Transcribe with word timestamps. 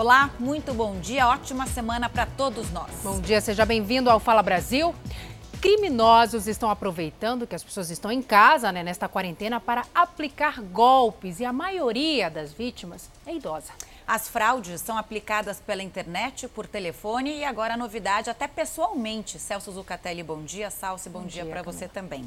Olá, 0.00 0.30
muito 0.38 0.72
bom 0.72 0.98
dia, 0.98 1.28
ótima 1.28 1.66
semana 1.66 2.08
para 2.08 2.24
todos 2.24 2.70
nós. 2.70 2.90
Bom 3.02 3.20
dia, 3.20 3.38
seja 3.38 3.66
bem-vindo 3.66 4.08
ao 4.08 4.18
Fala 4.18 4.42
Brasil. 4.42 4.94
Criminosos 5.60 6.46
estão 6.46 6.70
aproveitando 6.70 7.46
que 7.46 7.54
as 7.54 7.62
pessoas 7.62 7.90
estão 7.90 8.10
em 8.10 8.22
casa, 8.22 8.72
né, 8.72 8.82
nesta 8.82 9.06
quarentena, 9.08 9.60
para 9.60 9.84
aplicar 9.94 10.62
golpes 10.62 11.38
e 11.38 11.44
a 11.44 11.52
maioria 11.52 12.30
das 12.30 12.50
vítimas 12.50 13.10
é 13.26 13.34
idosa. 13.34 13.74
As 14.06 14.26
fraudes 14.26 14.80
são 14.80 14.96
aplicadas 14.96 15.60
pela 15.60 15.82
internet, 15.82 16.48
por 16.48 16.66
telefone 16.66 17.36
e 17.36 17.44
agora 17.44 17.74
a 17.74 17.76
novidade 17.76 18.30
até 18.30 18.48
pessoalmente. 18.48 19.38
Celso 19.38 19.70
Zucatelli, 19.70 20.22
bom 20.22 20.42
dia. 20.42 20.70
Salsi, 20.70 21.10
bom, 21.10 21.20
bom 21.20 21.26
dia, 21.26 21.42
dia 21.42 21.52
para 21.52 21.62
você 21.62 21.86
também. 21.86 22.26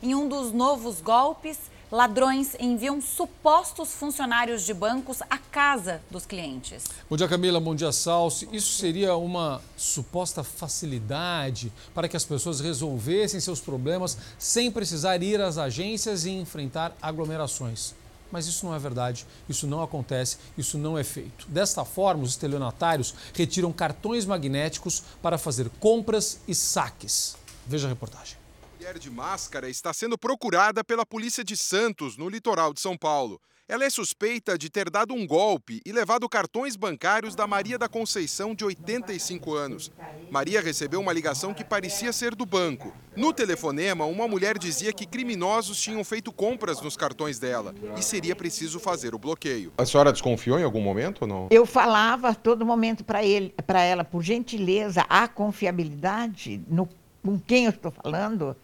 Em 0.00 0.14
um 0.14 0.28
dos 0.28 0.52
novos 0.52 1.00
golpes, 1.00 1.58
ladrões 1.90 2.54
enviam 2.60 3.00
supostos 3.00 3.92
funcionários 3.92 4.62
de 4.62 4.74
bancos 4.74 5.22
à 5.22 5.38
casa 5.38 6.00
dos 6.10 6.26
clientes. 6.26 6.84
Bom 7.08 7.16
dia, 7.16 7.26
Camila. 7.26 7.58
Bom 7.58 7.74
dia, 7.74 7.90
Salsi. 7.92 8.48
Isso 8.52 8.78
seria 8.78 9.16
uma 9.16 9.62
suposta 9.76 10.44
facilidade 10.44 11.72
para 11.94 12.08
que 12.08 12.16
as 12.16 12.24
pessoas 12.24 12.60
resolvessem 12.60 13.40
seus 13.40 13.60
problemas 13.60 14.18
sem 14.38 14.70
precisar 14.70 15.22
ir 15.22 15.40
às 15.40 15.56
agências 15.56 16.24
e 16.24 16.30
enfrentar 16.30 16.94
aglomerações. 17.00 17.94
Mas 18.30 18.46
isso 18.46 18.66
não 18.66 18.74
é 18.74 18.78
verdade, 18.78 19.26
isso 19.48 19.66
não 19.66 19.82
acontece, 19.82 20.36
isso 20.56 20.76
não 20.76 20.98
é 20.98 21.02
feito. 21.02 21.46
Desta 21.48 21.82
forma, 21.82 22.24
os 22.24 22.30
estelionatários 22.30 23.14
retiram 23.32 23.72
cartões 23.72 24.26
magnéticos 24.26 25.02
para 25.22 25.38
fazer 25.38 25.70
compras 25.80 26.38
e 26.46 26.54
saques. 26.54 27.36
Veja 27.66 27.86
a 27.86 27.88
reportagem 27.88 28.47
mulher 28.78 28.96
de 28.96 29.10
máscara 29.10 29.68
está 29.68 29.92
sendo 29.92 30.16
procurada 30.16 30.84
pela 30.84 31.04
polícia 31.04 31.42
de 31.42 31.56
Santos, 31.56 32.16
no 32.16 32.28
litoral 32.28 32.72
de 32.72 32.80
São 32.80 32.96
Paulo. 32.96 33.40
Ela 33.68 33.84
é 33.84 33.90
suspeita 33.90 34.56
de 34.56 34.70
ter 34.70 34.88
dado 34.88 35.12
um 35.12 35.26
golpe 35.26 35.82
e 35.84 35.90
levado 35.90 36.28
cartões 36.28 36.76
bancários 36.76 37.34
da 37.34 37.44
Maria 37.44 37.76
da 37.76 37.88
Conceição, 37.88 38.54
de 38.54 38.64
85 38.64 39.52
anos. 39.52 39.90
Maria 40.30 40.60
recebeu 40.60 41.00
uma 41.00 41.12
ligação 41.12 41.52
que 41.52 41.64
parecia 41.64 42.12
ser 42.12 42.36
do 42.36 42.46
banco. 42.46 42.94
No 43.16 43.32
telefonema, 43.32 44.04
uma 44.04 44.28
mulher 44.28 44.56
dizia 44.56 44.92
que 44.92 45.04
criminosos 45.04 45.82
tinham 45.82 46.04
feito 46.04 46.32
compras 46.32 46.80
nos 46.80 46.96
cartões 46.96 47.40
dela 47.40 47.74
e 47.98 48.02
seria 48.02 48.36
preciso 48.36 48.78
fazer 48.78 49.12
o 49.12 49.18
bloqueio. 49.18 49.72
A 49.76 49.84
senhora 49.84 50.12
desconfiou 50.12 50.56
em 50.56 50.62
algum 50.62 50.80
momento 50.80 51.22
ou 51.22 51.28
não? 51.28 51.48
Eu 51.50 51.66
falava 51.66 52.28
a 52.28 52.34
todo 52.34 52.64
momento 52.64 53.02
para 53.02 53.24
ele, 53.24 53.52
para 53.66 53.82
ela, 53.82 54.04
por 54.04 54.22
gentileza, 54.22 55.04
a 55.08 55.26
confiabilidade 55.26 56.62
no 56.68 56.88
com 57.28 57.38
quem 57.38 57.64
eu 57.64 57.70
estou 57.70 57.90
falando 57.90 58.56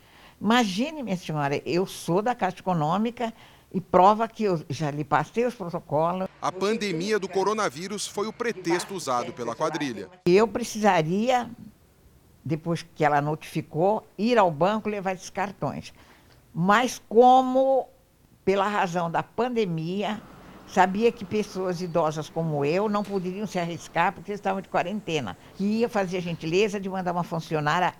Imagine, 0.44 1.02
minha 1.02 1.16
senhora, 1.16 1.56
eu 1.64 1.86
sou 1.86 2.20
da 2.20 2.34
Caixa 2.34 2.58
Econômica 2.58 3.32
e 3.72 3.80
prova 3.80 4.28
que 4.28 4.44
eu 4.44 4.62
já 4.68 4.90
lhe 4.90 5.02
passei 5.02 5.46
os 5.46 5.54
protocolos. 5.54 6.28
A 6.42 6.52
pandemia 6.52 7.18
do 7.18 7.26
coronavírus 7.26 8.06
foi 8.06 8.26
o 8.26 8.32
pretexto 8.32 8.92
usado 8.92 9.32
pela 9.32 9.54
quadrilha. 9.54 10.10
Eu 10.26 10.46
precisaria, 10.46 11.50
depois 12.44 12.84
que 12.94 13.02
ela 13.02 13.22
notificou, 13.22 14.06
ir 14.18 14.36
ao 14.36 14.50
banco 14.50 14.86
levar 14.86 15.14
esses 15.14 15.30
cartões. 15.30 15.94
Mas 16.52 17.00
como, 17.08 17.88
pela 18.44 18.68
razão 18.68 19.10
da 19.10 19.22
pandemia, 19.22 20.20
sabia 20.66 21.10
que 21.10 21.24
pessoas 21.24 21.80
idosas 21.80 22.28
como 22.28 22.66
eu 22.66 22.86
não 22.86 23.02
poderiam 23.02 23.46
se 23.46 23.58
arriscar 23.58 24.12
porque 24.12 24.32
estavam 24.32 24.60
de 24.60 24.68
quarentena. 24.68 25.38
Que 25.54 25.64
ia 25.64 25.88
fazer 25.88 26.18
a 26.18 26.20
gentileza 26.20 26.78
de 26.78 26.90
mandar 26.90 27.12
uma 27.12 27.24
funcionária 27.24 27.94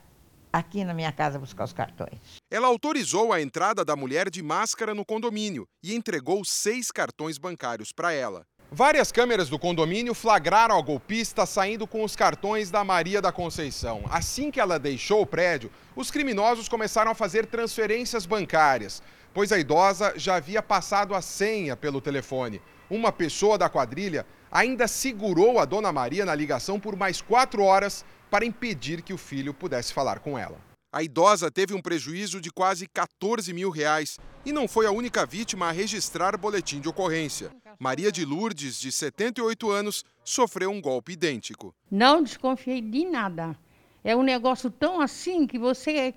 aqui 0.54 0.84
na 0.84 0.94
minha 0.94 1.10
casa 1.10 1.36
buscar 1.36 1.64
os 1.64 1.72
cartões. 1.72 2.38
Ela 2.48 2.68
autorizou 2.68 3.32
a 3.32 3.42
entrada 3.42 3.84
da 3.84 3.96
mulher 3.96 4.30
de 4.30 4.40
máscara 4.40 4.94
no 4.94 5.04
condomínio 5.04 5.66
e 5.82 5.92
entregou 5.92 6.44
seis 6.44 6.92
cartões 6.92 7.38
bancários 7.38 7.90
para 7.90 8.12
ela. 8.12 8.46
Várias 8.70 9.10
câmeras 9.10 9.48
do 9.48 9.58
condomínio 9.58 10.14
flagraram 10.14 10.78
a 10.78 10.80
golpista 10.80 11.44
saindo 11.44 11.88
com 11.88 12.04
os 12.04 12.14
cartões 12.14 12.70
da 12.70 12.84
Maria 12.84 13.20
da 13.20 13.32
Conceição. 13.32 14.04
Assim 14.08 14.50
que 14.50 14.60
ela 14.60 14.78
deixou 14.78 15.22
o 15.22 15.26
prédio, 15.26 15.72
os 15.96 16.10
criminosos 16.10 16.68
começaram 16.68 17.10
a 17.10 17.16
fazer 17.16 17.46
transferências 17.46 18.24
bancárias, 18.24 19.02
pois 19.32 19.50
a 19.50 19.58
idosa 19.58 20.14
já 20.16 20.36
havia 20.36 20.62
passado 20.62 21.16
a 21.16 21.20
senha 21.20 21.76
pelo 21.76 22.00
telefone. 22.00 22.62
Uma 22.88 23.10
pessoa 23.10 23.58
da 23.58 23.68
quadrilha 23.68 24.24
ainda 24.52 24.86
segurou 24.86 25.58
a 25.58 25.64
dona 25.64 25.90
Maria 25.90 26.24
na 26.24 26.34
ligação 26.34 26.78
por 26.78 26.94
mais 26.94 27.20
quatro 27.20 27.62
horas 27.62 28.04
para 28.34 28.44
impedir 28.44 29.00
que 29.00 29.12
o 29.12 29.16
filho 29.16 29.54
pudesse 29.54 29.92
falar 29.92 30.18
com 30.18 30.36
ela. 30.36 30.58
A 30.92 31.04
idosa 31.04 31.52
teve 31.52 31.72
um 31.72 31.80
prejuízo 31.80 32.40
de 32.40 32.50
quase 32.50 32.88
14 32.88 33.52
mil 33.52 33.70
reais 33.70 34.18
e 34.44 34.50
não 34.50 34.66
foi 34.66 34.86
a 34.86 34.90
única 34.90 35.24
vítima 35.24 35.68
a 35.68 35.70
registrar 35.70 36.36
boletim 36.36 36.80
de 36.80 36.88
ocorrência. 36.88 37.52
Maria 37.78 38.10
de 38.10 38.24
Lourdes, 38.24 38.80
de 38.80 38.90
78 38.90 39.70
anos, 39.70 40.04
sofreu 40.24 40.72
um 40.72 40.80
golpe 40.80 41.12
idêntico. 41.12 41.72
Não 41.88 42.24
desconfiei 42.24 42.80
de 42.80 43.04
nada. 43.04 43.56
É 44.02 44.16
um 44.16 44.22
negócio 44.24 44.68
tão 44.68 45.00
assim 45.00 45.46
que 45.46 45.56
você, 45.56 46.12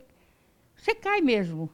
você 0.76 0.96
cai 0.96 1.22
mesmo. 1.22 1.70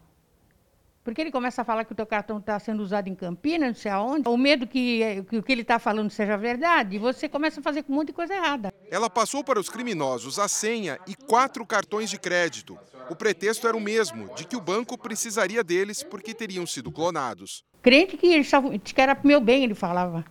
Porque 1.04 1.20
ele 1.20 1.32
começa 1.32 1.62
a 1.62 1.66
falar 1.66 1.84
que 1.84 1.92
o 1.92 1.96
teu 1.96 2.06
cartão 2.06 2.38
está 2.38 2.58
sendo 2.60 2.82
usado 2.82 3.10
em 3.10 3.16
Campinas, 3.16 3.68
não 3.68 3.76
sei 3.76 3.92
aonde. 3.92 4.30
O 4.30 4.38
medo 4.38 4.66
que, 4.66 5.24
que 5.30 5.38
o 5.38 5.44
que 5.44 5.52
ele 5.52 5.62
está 5.62 5.78
falando 5.78 6.10
seja 6.10 6.38
verdade, 6.38 6.98
você 6.98 7.28
começa 7.28 7.60
a 7.60 7.64
fazer 7.64 7.84
um 7.90 7.96
monte 7.96 8.08
de 8.08 8.14
coisa 8.14 8.34
errada. 8.34 8.74
Ela 8.90 9.10
passou 9.10 9.44
para 9.44 9.60
os 9.60 9.70
criminosos 9.70 10.40
a 10.40 10.48
senha 10.48 10.98
e 11.06 11.14
quatro 11.14 11.66
cartões 11.66 12.10
de 12.10 12.18
crédito. 12.18 12.80
O 13.10 13.16
pretexto 13.16 13.68
era 13.68 13.76
o 13.76 13.82
mesmo, 13.82 14.34
de 14.34 14.46
que 14.46 14.56
o 14.56 14.62
banco 14.62 14.98
precisaria 14.98 15.62
deles 15.62 16.04
porque 16.04 16.34
teriam 16.34 16.66
sido 16.66 16.90
clonados. 16.90 17.66
Crente 17.82 18.16
que 18.16 18.28
ele 18.28 18.46
que 18.82 19.02
era 19.02 19.14
para 19.14 19.28
meu 19.28 19.42
bem, 19.42 19.66
ele 19.66 19.76
falava. 19.76 20.24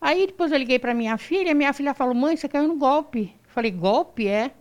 Aí 0.00 0.28
depois 0.28 0.52
eu 0.52 0.58
liguei 0.58 0.78
para 0.78 0.94
minha 0.94 1.18
filha, 1.18 1.52
minha 1.52 1.72
filha 1.72 1.92
falou, 1.92 2.14
mãe, 2.14 2.36
você 2.36 2.48
caiu 2.48 2.68
no 2.68 2.76
golpe. 2.76 3.34
Eu 3.44 3.50
falei, 3.50 3.72
golpe? 3.72 4.28
É. 4.28 4.52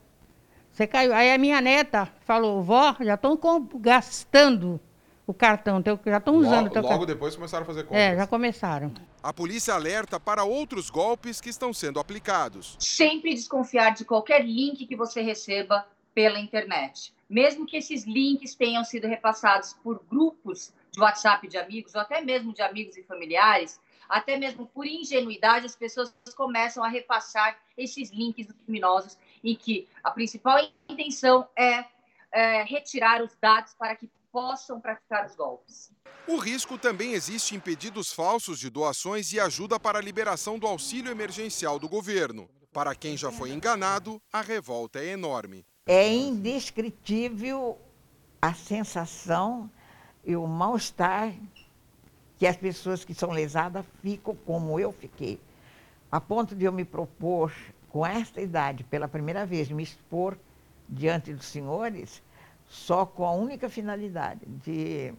Você 0.72 0.88
caiu. 0.88 1.14
Aí 1.14 1.32
a 1.32 1.38
minha 1.38 1.62
neta 1.62 2.12
falou, 2.26 2.64
vó, 2.64 2.96
já 3.00 3.14
estão 3.14 3.40
gastando 3.76 4.80
o 5.28 5.34
cartão, 5.34 5.84
já 6.06 6.18
estão 6.18 6.38
usando 6.38 6.64
logo, 6.64 6.70
teu 6.70 6.82
Logo 6.82 7.06
depois 7.06 7.36
começaram 7.36 7.64
a 7.64 7.68
fazer 7.68 7.84
compras. 7.84 8.02
É, 8.02 8.16
já 8.16 8.26
começaram. 8.26 8.94
A 9.22 9.34
polícia 9.34 9.74
alerta 9.74 10.18
para 10.18 10.46
outros 10.46 10.90
golpes 10.90 11.42
que 11.42 11.50
estão 11.50 11.74
sendo 11.74 12.00
aplicados. 12.00 12.78
Sempre 12.80 13.34
desconfiar 13.34 13.94
de 13.94 14.06
qualquer 14.06 14.46
link 14.46 14.88
que 14.88 14.96
você 14.96 15.22
receba 15.22 15.86
pela 16.16 16.40
internet. 16.40 17.14
Mesmo 17.30 17.66
que 17.66 17.76
esses 17.76 18.06
links 18.06 18.56
tenham 18.56 18.86
sido 18.86 19.06
repassados 19.06 19.74
por 19.84 20.02
grupos 20.10 20.74
de 20.92 21.02
WhatsApp 21.02 21.46
de 21.46 21.58
amigos, 21.58 21.94
ou 21.94 22.00
até 22.00 22.22
mesmo 22.22 22.54
de 22.54 22.62
amigos 22.62 22.96
e 22.96 23.04
familiares, 23.04 23.82
até 24.08 24.38
mesmo 24.38 24.66
por 24.66 24.88
ingenuidade, 24.88 25.66
as 25.66 25.76
pessoas 25.76 26.14
começam 26.38 26.82
a 26.82 26.88
repassar 26.88 27.60
esses 27.78 28.12
links 28.12 28.48
dos 28.48 28.56
criminosos, 28.64 29.18
em 29.44 29.54
que 29.54 29.90
a 30.02 30.10
principal 30.10 30.58
intenção 30.88 31.46
é, 31.54 31.84
é 32.32 32.64
retirar 32.64 33.22
os 33.22 33.36
dados 33.42 33.74
para 33.74 33.94
que 33.94 34.10
possam 34.38 34.80
praticar 34.80 35.26
os 35.26 35.36
golpes. 35.36 35.92
O 36.28 36.38
risco 36.38 36.78
também 36.78 37.14
existe 37.14 37.56
em 37.56 37.60
pedidos 37.60 38.14
falsos 38.14 38.60
de 38.60 38.70
doações 38.70 39.34
e 39.34 39.40
ajuda 39.40 39.80
para 39.80 39.98
a 39.98 40.02
liberação 40.02 40.60
do 40.60 40.68
auxílio 40.68 41.12
emergencial 41.12 41.80
do 41.80 41.90
governo. 41.90 42.48
Para 42.72 42.94
quem 42.94 43.18
já 43.18 43.32
foi 43.32 43.50
enganado, 43.50 44.22
a 44.32 44.42
revolta 44.42 45.00
é 45.00 45.08
enorme. 45.08 45.66
É 45.88 46.08
indescritível 46.08 47.80
a 48.40 48.54
sensação 48.54 49.72
e 50.24 50.36
o 50.36 50.46
mal-estar 50.46 51.34
que 52.38 52.46
as 52.46 52.56
pessoas 52.56 53.04
que 53.04 53.16
são 53.16 53.32
lesadas 53.32 53.84
ficam 54.04 54.36
como 54.36 54.80
eu 54.80 54.92
fiquei. 54.92 55.42
A 56.12 56.22
ponto 56.22 56.54
de 56.54 56.64
eu 56.64 56.72
me 56.72 56.86
propor, 56.86 57.52
com 57.90 58.06
esta 58.06 58.40
idade, 58.40 58.84
pela 58.84 59.08
primeira 59.08 59.48
vez, 59.48 59.68
me 59.72 59.82
expor 59.82 60.38
diante 60.88 61.34
dos 61.34 61.48
senhores 61.48 62.22
só 62.68 63.06
com 63.06 63.26
a 63.26 63.32
única 63.32 63.70
finalidade 63.70 64.46
de 64.46 65.14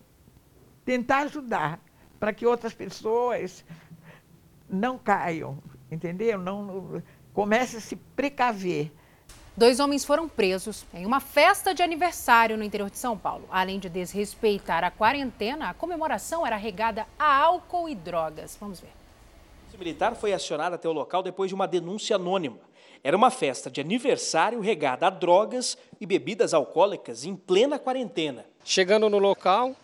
tentar 0.85 1.21
ajudar 1.21 1.81
para 2.21 2.33
que 2.33 2.47
outras 2.47 2.75
pessoas 2.75 3.65
não 4.69 4.99
caiam, 4.99 5.59
entendeu? 5.91 6.39
Não 6.39 7.03
comece 7.33 7.77
a 7.77 7.81
se 7.81 7.97
precaver. 7.97 8.93
Dois 9.57 9.81
homens 9.81 10.05
foram 10.05 10.29
presos 10.29 10.87
em 10.95 11.05
uma 11.05 11.19
festa 11.19 11.75
de 11.75 11.83
aniversário 11.83 12.57
no 12.57 12.63
interior 12.63 12.91
de 12.91 12.99
São 12.99 13.19
Paulo. 13.19 13.45
Além 13.51 13.81
de 13.81 13.89
desrespeitar 13.89 14.85
a 14.85 14.91
quarentena, 14.91 15.71
a 15.71 15.75
comemoração 15.75 16.47
era 16.47 16.57
regada 16.57 17.07
a 17.19 17.37
álcool 17.39 17.89
e 17.89 17.95
drogas. 17.95 18.57
Vamos 18.61 18.79
ver. 18.79 18.93
O 19.75 19.79
militar 19.79 20.15
foi 20.17 20.33
acionado 20.33 20.75
até 20.75 20.89
o 20.89 20.93
local 20.93 21.23
depois 21.23 21.49
de 21.49 21.55
uma 21.55 21.69
denúncia 21.69 22.17
anônima. 22.17 22.59
Era 23.03 23.17
uma 23.17 23.31
festa 23.31 23.71
de 23.71 23.81
aniversário 23.81 24.61
regada 24.61 25.07
a 25.07 25.11
drogas 25.11 25.79
e 26.01 26.07
bebidas 26.07 26.53
alcoólicas 26.53 27.25
em 27.25 27.35
plena 27.35 27.79
quarentena. 27.79 28.45
Chegando 28.65 29.09
no 29.09 29.19
local, 29.19 29.75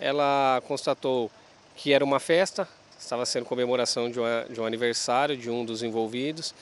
ela 0.00 0.62
constatou 0.66 1.30
que 1.76 1.92
era 1.92 2.04
uma 2.04 2.20
festa, 2.20 2.68
estava 2.98 3.24
sendo 3.26 3.46
comemoração 3.46 4.10
de, 4.10 4.18
uma, 4.18 4.46
de 4.48 4.60
um 4.60 4.64
aniversário 4.64 5.36
de 5.36 5.50
um 5.50 5.64
dos 5.64 5.82
envolvidos. 5.82 6.54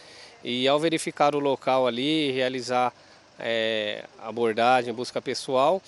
E 0.44 0.66
ao 0.66 0.78
verificar 0.78 1.34
o 1.34 1.38
local 1.38 1.86
ali, 1.86 2.30
realizar 2.32 2.92
é, 3.38 4.04
abordagem, 4.20 4.92
busca 4.92 5.20
pessoal, 5.22 5.80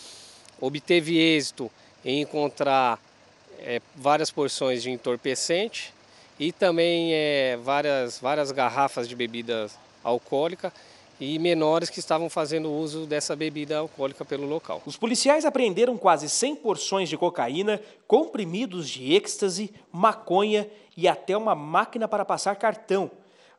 obteve 0.61 1.19
êxito 1.19 1.71
em 2.05 2.21
encontrar 2.21 2.99
é, 3.61 3.81
várias 3.94 4.31
porções 4.31 4.82
de 4.82 4.91
entorpecente 4.91 5.93
e 6.38 6.53
também 6.53 7.12
é, 7.12 7.56
várias, 7.62 8.19
várias 8.19 8.50
garrafas 8.50 9.09
de 9.09 9.17
bebida 9.17 9.69
alcoólica 10.04 10.72
e 11.18 11.38
menores 11.38 11.90
que 11.90 11.98
estavam 11.98 12.28
fazendo 12.28 12.70
uso 12.70 13.06
dessa 13.06 13.34
bebida 13.34 13.78
alcoólica 13.78 14.24
pelo 14.24 14.46
local. 14.46 14.82
Os 14.84 14.96
policiais 14.96 15.44
apreenderam 15.44 15.96
quase 15.96 16.28
100 16.28 16.56
porções 16.56 17.08
de 17.08 17.16
cocaína, 17.16 17.80
comprimidos 18.06 18.88
de 18.88 19.14
êxtase, 19.14 19.72
maconha 19.90 20.68
e 20.96 21.08
até 21.08 21.36
uma 21.36 21.54
máquina 21.54 22.06
para 22.06 22.24
passar 22.24 22.56
cartão. 22.56 23.10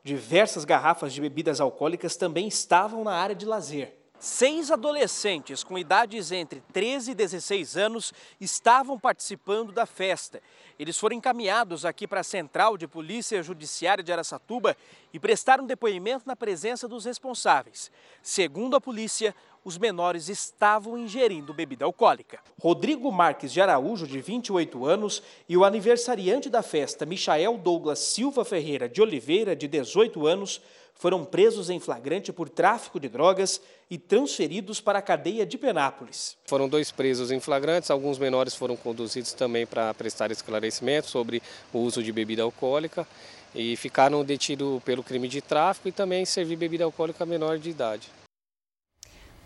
Diversas 0.03 0.65
garrafas 0.65 1.13
de 1.13 1.21
bebidas 1.21 1.59
alcoólicas 1.59 2.15
também 2.15 2.47
estavam 2.47 3.03
na 3.03 3.13
área 3.13 3.35
de 3.35 3.45
lazer. 3.45 3.95
Seis 4.19 4.71
adolescentes 4.71 5.63
com 5.63 5.77
idades 5.77 6.31
entre 6.31 6.61
13 6.71 7.11
e 7.11 7.15
16 7.15 7.77
anos 7.77 8.13
estavam 8.39 8.99
participando 8.99 9.71
da 9.71 9.85
festa. 9.85 10.41
Eles 10.77 10.97
foram 10.97 11.15
encaminhados 11.15 11.85
aqui 11.85 12.05
para 12.05 12.19
a 12.19 12.23
Central 12.23 12.77
de 12.77 12.87
Polícia 12.87 13.41
Judiciária 13.41 14.03
de 14.03 14.11
Aracatuba 14.11 14.75
e 15.13 15.19
prestaram 15.19 15.65
depoimento 15.65 16.27
na 16.27 16.35
presença 16.35 16.87
dos 16.87 17.05
responsáveis. 17.05 17.89
Segundo 18.21 18.75
a 18.75 18.81
polícia, 18.81 19.33
os 19.63 19.77
menores 19.77 20.29
estavam 20.29 20.97
ingerindo 20.97 21.53
bebida 21.53 21.85
alcoólica. 21.85 22.39
Rodrigo 22.61 23.11
Marques 23.11 23.51
de 23.51 23.61
Araújo, 23.61 24.05
de 24.05 24.19
28 24.19 24.85
anos, 24.85 25.23
e 25.49 25.57
o 25.57 25.63
aniversariante 25.63 26.49
da 26.49 26.61
festa, 26.61 27.05
Michael 27.05 27.57
Douglas 27.57 27.99
Silva 27.99 28.45
Ferreira 28.45 28.87
de 28.87 29.01
Oliveira, 29.01 29.55
de 29.55 29.67
18 29.67 30.27
anos, 30.27 30.61
foram 30.95 31.25
presos 31.25 31.69
em 31.69 31.79
flagrante 31.79 32.31
por 32.31 32.49
tráfico 32.49 32.99
de 32.99 33.09
drogas 33.09 33.61
e 33.89 33.97
transferidos 33.97 34.79
para 34.81 34.99
a 34.99 35.01
cadeia 35.01 35.45
de 35.45 35.57
Penápolis. 35.57 36.37
Foram 36.45 36.67
dois 36.67 36.91
presos 36.91 37.31
em 37.31 37.39
flagrantes, 37.39 37.91
alguns 37.91 38.17
menores 38.17 38.55
foram 38.55 38.75
conduzidos 38.75 39.33
também 39.33 39.65
para 39.65 39.93
prestar 39.93 40.31
esclarecimento 40.31 41.07
sobre 41.07 41.43
o 41.73 41.79
uso 41.79 42.01
de 42.01 42.11
bebida 42.11 42.43
alcoólica 42.43 43.05
e 43.53 43.75
ficaram 43.75 44.23
detidos 44.23 44.81
pelo 44.83 45.03
crime 45.03 45.27
de 45.27 45.41
tráfico 45.41 45.87
e 45.87 45.91
também 45.91 46.25
servir 46.25 46.55
bebida 46.55 46.83
alcoólica 46.83 47.23
a 47.23 47.27
menor 47.27 47.59
de 47.59 47.69
idade. 47.69 48.09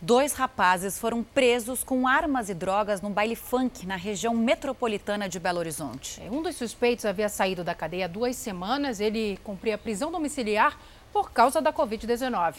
Dois 0.01 0.31
rapazes 0.31 0.97
foram 0.97 1.21
presos 1.21 1.83
com 1.83 2.07
armas 2.07 2.47
e 2.47 2.53
drogas 2.53 3.01
num 3.01 3.11
baile 3.11 3.35
funk 3.35 3.85
na 3.85 3.97
região 3.97 4.33
metropolitana 4.33 5.27
de 5.27 5.41
Belo 5.41 5.59
Horizonte. 5.59 6.21
Um 6.31 6.41
dos 6.41 6.55
suspeitos 6.55 7.03
havia 7.03 7.27
saído 7.27 7.65
da 7.65 7.75
cadeia 7.75 8.05
há 8.05 8.07
duas 8.07 8.37
semanas. 8.37 9.01
Ele 9.01 9.37
cumpria 9.43 9.77
prisão 9.77 10.09
domiciliar 10.09 10.79
por 11.11 11.31
causa 11.31 11.61
da 11.61 11.71
Covid-19. 11.73 12.55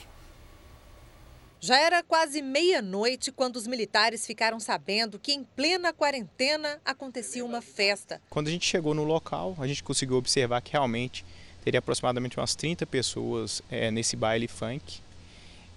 Já 1.62 1.78
era 1.78 2.02
quase 2.02 2.40
meia-noite 2.40 3.30
quando 3.30 3.56
os 3.56 3.66
militares 3.66 4.26
ficaram 4.26 4.58
sabendo 4.58 5.18
que 5.18 5.32
em 5.32 5.44
plena 5.44 5.92
quarentena 5.92 6.80
acontecia 6.82 7.44
uma 7.44 7.60
festa. 7.60 8.20
Quando 8.30 8.48
a 8.48 8.50
gente 8.50 8.64
chegou 8.64 8.94
no 8.94 9.04
local, 9.04 9.54
a 9.58 9.66
gente 9.66 9.82
conseguiu 9.82 10.16
observar 10.16 10.62
que 10.62 10.72
realmente 10.72 11.22
teria 11.62 11.78
aproximadamente 11.78 12.38
umas 12.38 12.54
30 12.54 12.86
pessoas 12.86 13.60
é, 13.70 13.90
nesse 13.90 14.16
baile 14.16 14.48
funk 14.48 15.00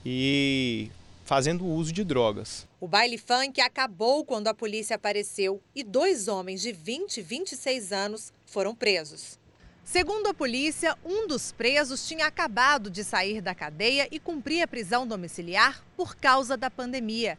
e 0.06 0.90
fazendo 1.26 1.66
uso 1.66 1.92
de 1.92 2.06
drogas. 2.06 2.66
O 2.80 2.88
baile 2.88 3.18
funk 3.18 3.60
acabou 3.60 4.24
quando 4.24 4.48
a 4.48 4.54
polícia 4.54 4.96
apareceu 4.96 5.62
e 5.76 5.84
dois 5.84 6.30
homens 6.30 6.62
de 6.62 6.72
20 6.72 7.18
e 7.18 7.22
26 7.22 7.92
anos 7.92 8.32
foram 8.46 8.74
presos. 8.74 9.38
Segundo 9.86 10.28
a 10.28 10.34
polícia, 10.34 10.98
um 11.06 11.28
dos 11.28 11.52
presos 11.52 12.08
tinha 12.08 12.26
acabado 12.26 12.90
de 12.90 13.04
sair 13.04 13.42
da 13.42 13.54
cadeia 13.54 14.08
e 14.12 14.20
cumpria 14.20 14.68
prisão 14.68 15.06
domiciliar 15.06 15.84
por 15.96 16.16
causa 16.16 16.58
da 16.58 16.70
pandemia. 16.70 17.38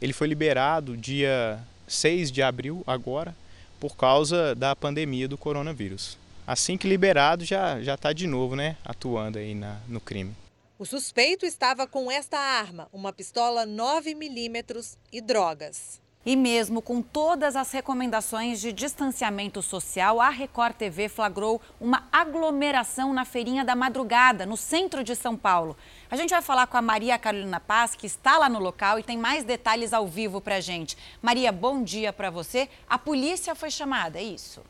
Ele 0.00 0.12
foi 0.12 0.28
liberado 0.28 0.96
dia 0.96 1.58
6 1.88 2.30
de 2.30 2.42
abril, 2.42 2.84
agora, 2.86 3.34
por 3.80 3.96
causa 3.96 4.54
da 4.54 4.76
pandemia 4.76 5.26
do 5.26 5.38
coronavírus. 5.38 6.18
Assim 6.46 6.76
que 6.78 6.86
liberado, 6.86 7.44
já 7.44 7.80
está 7.80 8.12
de 8.12 8.26
novo 8.26 8.54
né, 8.54 8.76
atuando 8.84 9.38
aí 9.38 9.54
na, 9.54 9.78
no 9.88 10.00
crime. 10.00 10.34
O 10.78 10.84
suspeito 10.84 11.46
estava 11.46 11.86
com 11.86 12.10
esta 12.10 12.38
arma, 12.38 12.86
uma 12.92 13.12
pistola 13.12 13.66
9mm 13.66 14.96
e 15.10 15.20
drogas. 15.22 16.00
E 16.26 16.34
mesmo 16.34 16.82
com 16.82 17.00
todas 17.00 17.54
as 17.54 17.70
recomendações 17.70 18.60
de 18.60 18.72
distanciamento 18.72 19.62
social, 19.62 20.20
a 20.20 20.28
Record 20.28 20.74
TV 20.74 21.08
flagrou 21.08 21.62
uma 21.80 22.08
aglomeração 22.10 23.12
na 23.12 23.24
Feirinha 23.24 23.64
da 23.64 23.76
Madrugada, 23.76 24.44
no 24.44 24.56
centro 24.56 25.04
de 25.04 25.14
São 25.14 25.36
Paulo. 25.36 25.76
A 26.10 26.16
gente 26.16 26.30
vai 26.30 26.42
falar 26.42 26.66
com 26.66 26.76
a 26.76 26.82
Maria 26.82 27.16
Carolina 27.16 27.60
Paz, 27.60 27.94
que 27.94 28.08
está 28.08 28.38
lá 28.38 28.48
no 28.48 28.58
local 28.58 28.98
e 28.98 29.04
tem 29.04 29.16
mais 29.16 29.44
detalhes 29.44 29.92
ao 29.92 30.04
vivo 30.08 30.40
para 30.40 30.58
gente. 30.58 30.98
Maria, 31.22 31.52
bom 31.52 31.80
dia 31.80 32.12
para 32.12 32.28
você. 32.28 32.68
A 32.90 32.98
polícia 32.98 33.54
foi 33.54 33.70
chamada, 33.70 34.18
é 34.18 34.24
isso? 34.24 34.60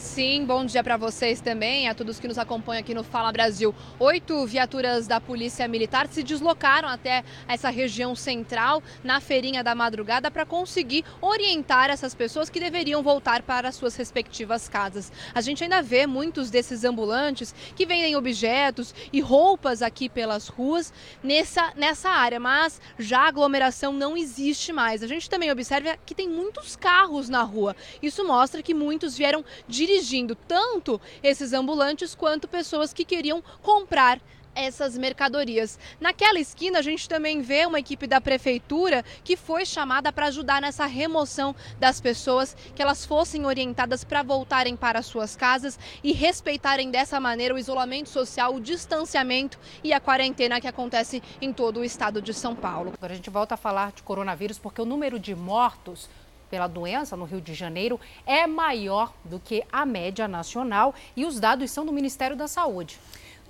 Sim, 0.00 0.46
bom 0.46 0.64
dia 0.64 0.82
para 0.82 0.96
vocês 0.96 1.42
também, 1.42 1.86
a 1.86 1.94
todos 1.94 2.18
que 2.18 2.26
nos 2.26 2.38
acompanham 2.38 2.80
aqui 2.80 2.94
no 2.94 3.04
Fala 3.04 3.30
Brasil. 3.30 3.74
Oito 3.98 4.46
viaturas 4.46 5.06
da 5.06 5.20
Polícia 5.20 5.68
Militar 5.68 6.08
se 6.08 6.22
deslocaram 6.22 6.88
até 6.88 7.22
essa 7.46 7.68
região 7.68 8.16
central, 8.16 8.82
na 9.04 9.20
feirinha 9.20 9.62
da 9.62 9.74
madrugada, 9.74 10.30
para 10.30 10.46
conseguir 10.46 11.04
orientar 11.20 11.90
essas 11.90 12.14
pessoas 12.14 12.48
que 12.48 12.58
deveriam 12.58 13.02
voltar 13.02 13.42
para 13.42 13.70
suas 13.72 13.94
respectivas 13.94 14.70
casas. 14.70 15.12
A 15.34 15.42
gente 15.42 15.62
ainda 15.62 15.82
vê 15.82 16.06
muitos 16.06 16.50
desses 16.50 16.82
ambulantes 16.82 17.54
que 17.76 17.84
vendem 17.84 18.16
objetos 18.16 18.94
e 19.12 19.20
roupas 19.20 19.82
aqui 19.82 20.08
pelas 20.08 20.48
ruas 20.48 20.94
nessa, 21.22 21.74
nessa 21.76 22.08
área, 22.08 22.40
mas 22.40 22.80
já 22.98 23.20
a 23.20 23.28
aglomeração 23.28 23.92
não 23.92 24.16
existe 24.16 24.72
mais. 24.72 25.02
A 25.02 25.06
gente 25.06 25.28
também 25.28 25.52
observa 25.52 25.98
que 26.06 26.14
tem 26.14 26.26
muitos 26.26 26.74
carros 26.74 27.28
na 27.28 27.42
rua. 27.42 27.76
Isso 28.02 28.26
mostra 28.26 28.62
que 28.62 28.72
muitos 28.72 29.16
vieram 29.16 29.44
dirigindo 29.68 29.89
dirigindo 29.90 30.36
tanto 30.36 31.00
esses 31.20 31.52
ambulantes 31.52 32.14
quanto 32.14 32.46
pessoas 32.46 32.92
que 32.92 33.04
queriam 33.04 33.42
comprar 33.60 34.20
essas 34.54 34.96
mercadorias. 34.98 35.78
Naquela 36.00 36.38
esquina, 36.38 36.80
a 36.80 36.82
gente 36.82 37.08
também 37.08 37.40
vê 37.40 37.64
uma 37.66 37.78
equipe 37.78 38.06
da 38.06 38.20
prefeitura 38.20 39.04
que 39.22 39.36
foi 39.36 39.64
chamada 39.64 40.12
para 40.12 40.26
ajudar 40.26 40.60
nessa 40.60 40.86
remoção 40.86 41.54
das 41.78 42.00
pessoas, 42.00 42.56
que 42.74 42.82
elas 42.82 43.04
fossem 43.04 43.46
orientadas 43.46 44.04
para 44.04 44.22
voltarem 44.22 44.76
para 44.76 45.02
suas 45.02 45.36
casas 45.36 45.78
e 46.02 46.12
respeitarem 46.12 46.90
dessa 46.90 47.20
maneira 47.20 47.54
o 47.54 47.58
isolamento 47.58 48.08
social, 48.08 48.54
o 48.54 48.60
distanciamento 48.60 49.58
e 49.84 49.92
a 49.92 50.00
quarentena 50.00 50.60
que 50.60 50.68
acontece 50.68 51.22
em 51.40 51.52
todo 51.52 51.80
o 51.80 51.84
estado 51.84 52.20
de 52.20 52.34
São 52.34 52.54
Paulo. 52.54 52.92
Agora 52.94 53.12
a 53.12 53.16
gente 53.16 53.30
volta 53.30 53.54
a 53.54 53.58
falar 53.58 53.92
de 53.92 54.02
coronavírus 54.02 54.58
porque 54.58 54.82
o 54.82 54.86
número 54.86 55.18
de 55.18 55.34
mortos 55.34 56.08
pela 56.50 56.66
doença 56.66 57.16
no 57.16 57.24
Rio 57.24 57.40
de 57.40 57.54
Janeiro 57.54 57.98
é 58.26 58.46
maior 58.46 59.14
do 59.24 59.38
que 59.38 59.62
a 59.72 59.86
média 59.86 60.26
nacional 60.26 60.94
e 61.16 61.24
os 61.24 61.38
dados 61.38 61.70
são 61.70 61.86
do 61.86 61.92
Ministério 61.92 62.36
da 62.36 62.48
Saúde. 62.48 62.98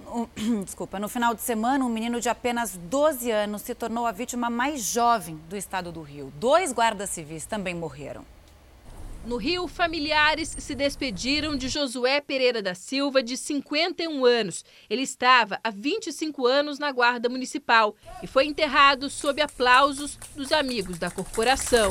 Desculpa, 0.64 0.98
no 0.98 1.08
final 1.08 1.34
de 1.34 1.40
semana, 1.40 1.84
um 1.84 1.88
menino 1.88 2.20
de 2.20 2.28
apenas 2.28 2.76
12 2.76 3.30
anos 3.30 3.62
se 3.62 3.74
tornou 3.74 4.06
a 4.06 4.12
vítima 4.12 4.50
mais 4.50 4.82
jovem 4.82 5.40
do 5.48 5.56
estado 5.56 5.90
do 5.90 6.02
Rio. 6.02 6.32
Dois 6.36 6.72
guardas 6.72 7.10
civis 7.10 7.46
também 7.46 7.74
morreram. 7.74 8.24
No 9.24 9.36
Rio, 9.36 9.68
familiares 9.68 10.56
se 10.58 10.74
despediram 10.74 11.54
de 11.54 11.68
Josué 11.68 12.22
Pereira 12.22 12.62
da 12.62 12.74
Silva, 12.74 13.22
de 13.22 13.36
51 13.36 14.24
anos. 14.24 14.64
Ele 14.88 15.02
estava 15.02 15.60
há 15.62 15.70
25 15.70 16.46
anos 16.46 16.78
na 16.78 16.90
Guarda 16.90 17.28
Municipal 17.28 17.94
e 18.22 18.26
foi 18.26 18.46
enterrado 18.46 19.10
sob 19.10 19.42
aplausos 19.42 20.18
dos 20.34 20.50
amigos 20.52 20.98
da 20.98 21.10
corporação. 21.10 21.90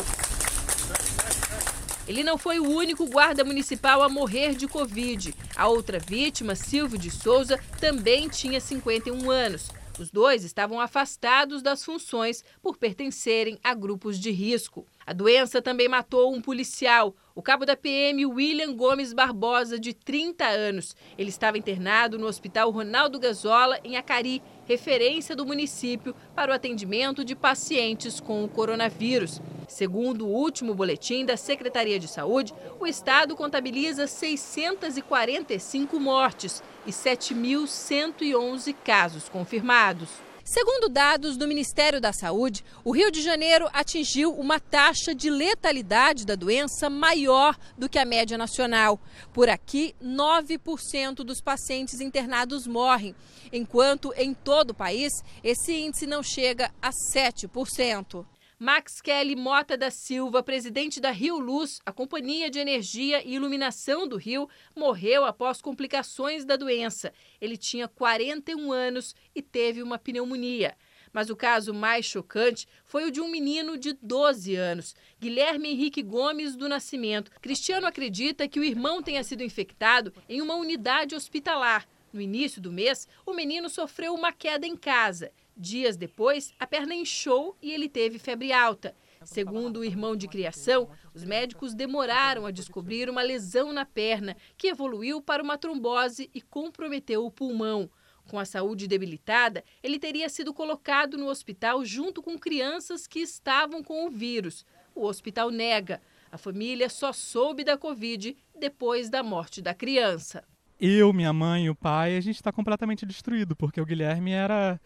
Ele 2.10 2.24
não 2.24 2.40
foi 2.40 2.60
o 2.60 2.68
único 2.68 3.06
guarda 3.06 3.44
municipal 3.44 4.02
a 4.02 4.10
morrer 4.10 4.56
de 4.56 4.68
Covid. 4.68 5.32
A 5.56 5.68
outra 5.68 6.00
vítima, 6.00 6.56
Silvio 6.56 6.98
de 6.98 7.12
Souza, 7.12 7.60
também 7.80 8.28
tinha 8.28 8.60
51 8.60 9.30
anos. 9.30 9.70
Os 10.00 10.10
dois 10.10 10.44
estavam 10.44 10.82
afastados 10.82 11.62
das 11.62 11.86
funções 11.86 12.44
por 12.64 12.78
pertencerem 12.78 13.60
a 13.64 13.76
grupos 13.76 14.20
de 14.20 14.32
risco. 14.32 14.88
A 15.06 15.14
doença 15.14 15.62
também 15.62 15.88
matou 15.88 16.34
um 16.34 16.42
policial, 16.42 17.16
o 17.40 17.42
cabo 17.42 17.66
da 17.66 17.78
PM 17.78 18.26
William 18.26 18.76
Gomes 18.76 19.14
Barbosa, 19.14 19.80
de 19.80 19.94
30 19.94 20.46
anos. 20.46 20.94
Ele 21.18 21.30
estava 21.30 21.58
internado 21.58 22.20
no 22.20 22.28
Hospital 22.28 22.70
Ronaldo 22.70 23.18
Gazola, 23.18 23.80
em 23.82 23.96
Acari, 23.96 24.44
referência 24.66 25.38
do 25.38 25.46
município 25.46 26.14
para 26.36 26.52
o 26.52 26.54
atendimento 26.54 27.24
de 27.24 27.38
pacientes 27.38 28.20
com 28.20 28.44
o 28.44 28.50
coronavírus. 28.50 29.42
Segundo 29.70 30.28
o 30.28 30.34
último 30.34 30.76
boletim 30.76 31.24
da 31.24 31.38
Secretaria 31.38 31.98
de 31.98 32.10
Saúde, 32.10 32.54
o 32.78 32.86
estado 32.86 33.38
contabiliza 33.38 34.06
645 34.06 35.98
mortes 35.98 36.62
e 36.86 36.92
7.111 36.92 38.76
casos 38.84 39.30
confirmados. 39.30 40.10
Segundo 40.52 40.90
dados 40.90 41.38
do 41.38 41.48
Ministério 41.48 42.02
da 42.02 42.12
Saúde, 42.12 42.66
o 42.84 42.90
Rio 42.90 43.12
de 43.12 43.22
Janeiro 43.22 43.70
atingiu 43.72 44.34
uma 44.34 44.60
taxa 44.60 45.14
de 45.14 45.30
letalidade 45.30 46.26
da 46.26 46.34
doença 46.34 46.90
maior 46.90 47.56
do 47.78 47.88
que 47.88 48.00
a 48.00 48.04
média 48.04 48.36
nacional. 48.36 49.00
Por 49.32 49.48
aqui, 49.48 49.94
9% 50.04 51.18
dos 51.18 51.40
pacientes 51.40 52.02
internados 52.02 52.66
morrem, 52.66 53.16
enquanto 53.54 54.12
em 54.18 54.34
todo 54.34 54.72
o 54.72 54.74
país 54.74 55.24
esse 55.44 55.72
índice 55.72 56.08
não 56.08 56.24
chega 56.24 56.72
a 56.82 56.90
7%. 56.90 58.26
Max 58.62 59.00
Kelly 59.00 59.38
Mota 59.38 59.78
da 59.78 59.90
Silva, 59.90 60.44
presidente 60.44 61.00
da 61.00 61.12
Rio 61.12 61.40
Luz, 61.40 61.80
a 61.86 61.94
companhia 61.94 62.50
de 62.50 62.60
energia 62.60 63.26
e 63.26 63.36
iluminação 63.36 64.06
do 64.06 64.18
Rio, 64.18 64.50
morreu 64.76 65.24
após 65.24 65.62
complicações 65.62 66.44
da 66.44 66.58
doença. 66.58 67.14
Ele 67.40 67.56
tinha 67.56 67.88
41 67.88 68.70
anos 68.74 69.16
e 69.34 69.42
teve 69.42 69.82
uma 69.82 69.98
pneumonia. 69.98 70.76
Mas 71.14 71.30
o 71.30 71.38
caso 71.38 71.74
mais 71.74 72.06
chocante 72.06 72.68
foi 72.84 73.06
o 73.06 73.12
de 73.12 73.22
um 73.22 73.32
menino 73.32 73.78
de 73.78 73.94
12 73.94 74.54
anos, 74.58 74.94
Guilherme 75.22 75.70
Henrique 75.70 76.04
Gomes 76.04 76.58
do 76.58 76.68
Nascimento. 76.68 77.32
Cristiano 77.40 77.88
acredita 77.88 78.46
que 78.46 78.60
o 78.60 78.64
irmão 78.66 79.02
tenha 79.02 79.24
sido 79.24 79.42
infectado 79.42 80.14
em 80.28 80.42
uma 80.42 80.56
unidade 80.56 81.16
hospitalar. 81.16 81.88
No 82.12 82.20
início 82.20 82.62
do 82.62 82.74
mês, 82.74 83.08
o 83.26 83.34
menino 83.34 83.70
sofreu 83.70 84.14
uma 84.14 84.34
queda 84.34 84.68
em 84.68 84.76
casa. 84.76 85.32
Dias 85.62 85.98
depois, 85.98 86.54
a 86.58 86.66
perna 86.66 86.96
inchou 86.96 87.58
e 87.62 87.74
ele 87.74 87.90
teve 87.90 88.18
febre 88.18 88.54
alta. 88.54 88.96
Segundo 89.26 89.82
o 89.82 89.84
irmão 89.84 90.16
de 90.16 90.26
criação, 90.26 90.90
os 91.14 91.26
médicos 91.26 91.74
demoraram 91.74 92.46
a 92.46 92.52
descobrir 92.52 93.10
uma 93.10 93.22
lesão 93.22 93.74
na 93.74 93.84
perna, 93.84 94.38
que 94.58 94.70
evoluiu 94.70 95.22
para 95.22 95.44
uma 95.44 95.58
trombose 95.58 96.30
e 96.34 96.40
comprometeu 96.42 97.26
o 97.26 97.30
pulmão. 97.30 97.90
Com 98.30 98.40
a 98.40 98.46
saúde 98.46 98.88
debilitada, 98.88 99.62
ele 99.84 100.00
teria 100.00 100.30
sido 100.30 100.54
colocado 100.54 101.18
no 101.18 101.28
hospital 101.28 101.84
junto 101.84 102.22
com 102.22 102.40
crianças 102.40 103.06
que 103.06 103.20
estavam 103.20 103.84
com 103.84 104.08
o 104.08 104.10
vírus. 104.10 104.66
O 104.96 105.06
hospital 105.06 105.52
nega. 105.52 106.02
A 106.32 106.38
família 106.38 106.88
só 106.88 107.12
soube 107.12 107.66
da 107.66 107.78
Covid 107.78 108.38
depois 108.58 109.10
da 109.10 109.22
morte 109.22 109.62
da 109.62 109.74
criança. 109.74 110.42
Eu, 110.80 111.12
minha 111.12 111.34
mãe 111.34 111.66
e 111.66 111.70
o 111.70 111.76
pai, 111.76 112.16
a 112.16 112.22
gente 112.22 112.38
está 112.38 112.54
completamente 112.54 113.06
destruído, 113.06 113.54
porque 113.54 113.82
o 113.82 113.86
Guilherme 113.86 114.32
era 114.32 114.80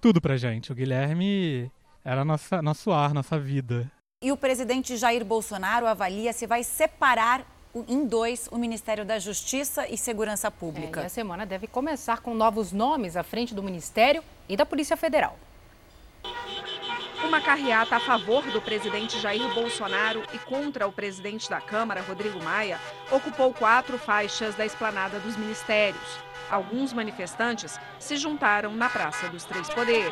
tudo 0.00 0.20
pra 0.20 0.36
gente. 0.36 0.72
O 0.72 0.74
Guilherme 0.74 1.70
era 2.04 2.24
nossa, 2.24 2.62
nosso 2.62 2.90
ar, 2.90 3.12
nossa 3.12 3.38
vida. 3.38 3.90
E 4.22 4.32
o 4.32 4.36
presidente 4.36 4.96
Jair 4.96 5.24
Bolsonaro 5.24 5.86
avalia 5.86 6.32
se 6.32 6.46
vai 6.46 6.64
separar 6.64 7.46
em 7.86 8.06
dois 8.06 8.48
o 8.50 8.58
Ministério 8.58 9.04
da 9.04 9.18
Justiça 9.18 9.86
e 9.88 9.96
Segurança 9.96 10.50
Pública. 10.50 11.00
É, 11.00 11.02
e 11.04 11.06
a 11.06 11.10
semana 11.10 11.46
deve 11.46 11.66
começar 11.66 12.20
com 12.20 12.34
novos 12.34 12.72
nomes 12.72 13.16
à 13.16 13.22
frente 13.22 13.54
do 13.54 13.62
Ministério 13.62 14.22
e 14.48 14.56
da 14.56 14.66
Polícia 14.66 14.96
Federal. 14.96 15.38
Uma 17.28 17.42
carreata 17.42 17.96
a 17.96 18.00
favor 18.00 18.42
do 18.50 18.58
presidente 18.62 19.20
Jair 19.20 19.52
Bolsonaro 19.52 20.22
e 20.32 20.38
contra 20.38 20.86
o 20.86 20.92
presidente 20.92 21.50
da 21.50 21.60
Câmara, 21.60 22.00
Rodrigo 22.00 22.42
Maia, 22.42 22.80
ocupou 23.10 23.52
quatro 23.52 23.98
faixas 23.98 24.54
da 24.54 24.64
esplanada 24.64 25.20
dos 25.20 25.36
ministérios. 25.36 26.18
Alguns 26.48 26.94
manifestantes 26.94 27.78
se 27.98 28.16
juntaram 28.16 28.74
na 28.74 28.88
Praça 28.88 29.28
dos 29.28 29.44
Três 29.44 29.68
Poderes. 29.68 30.10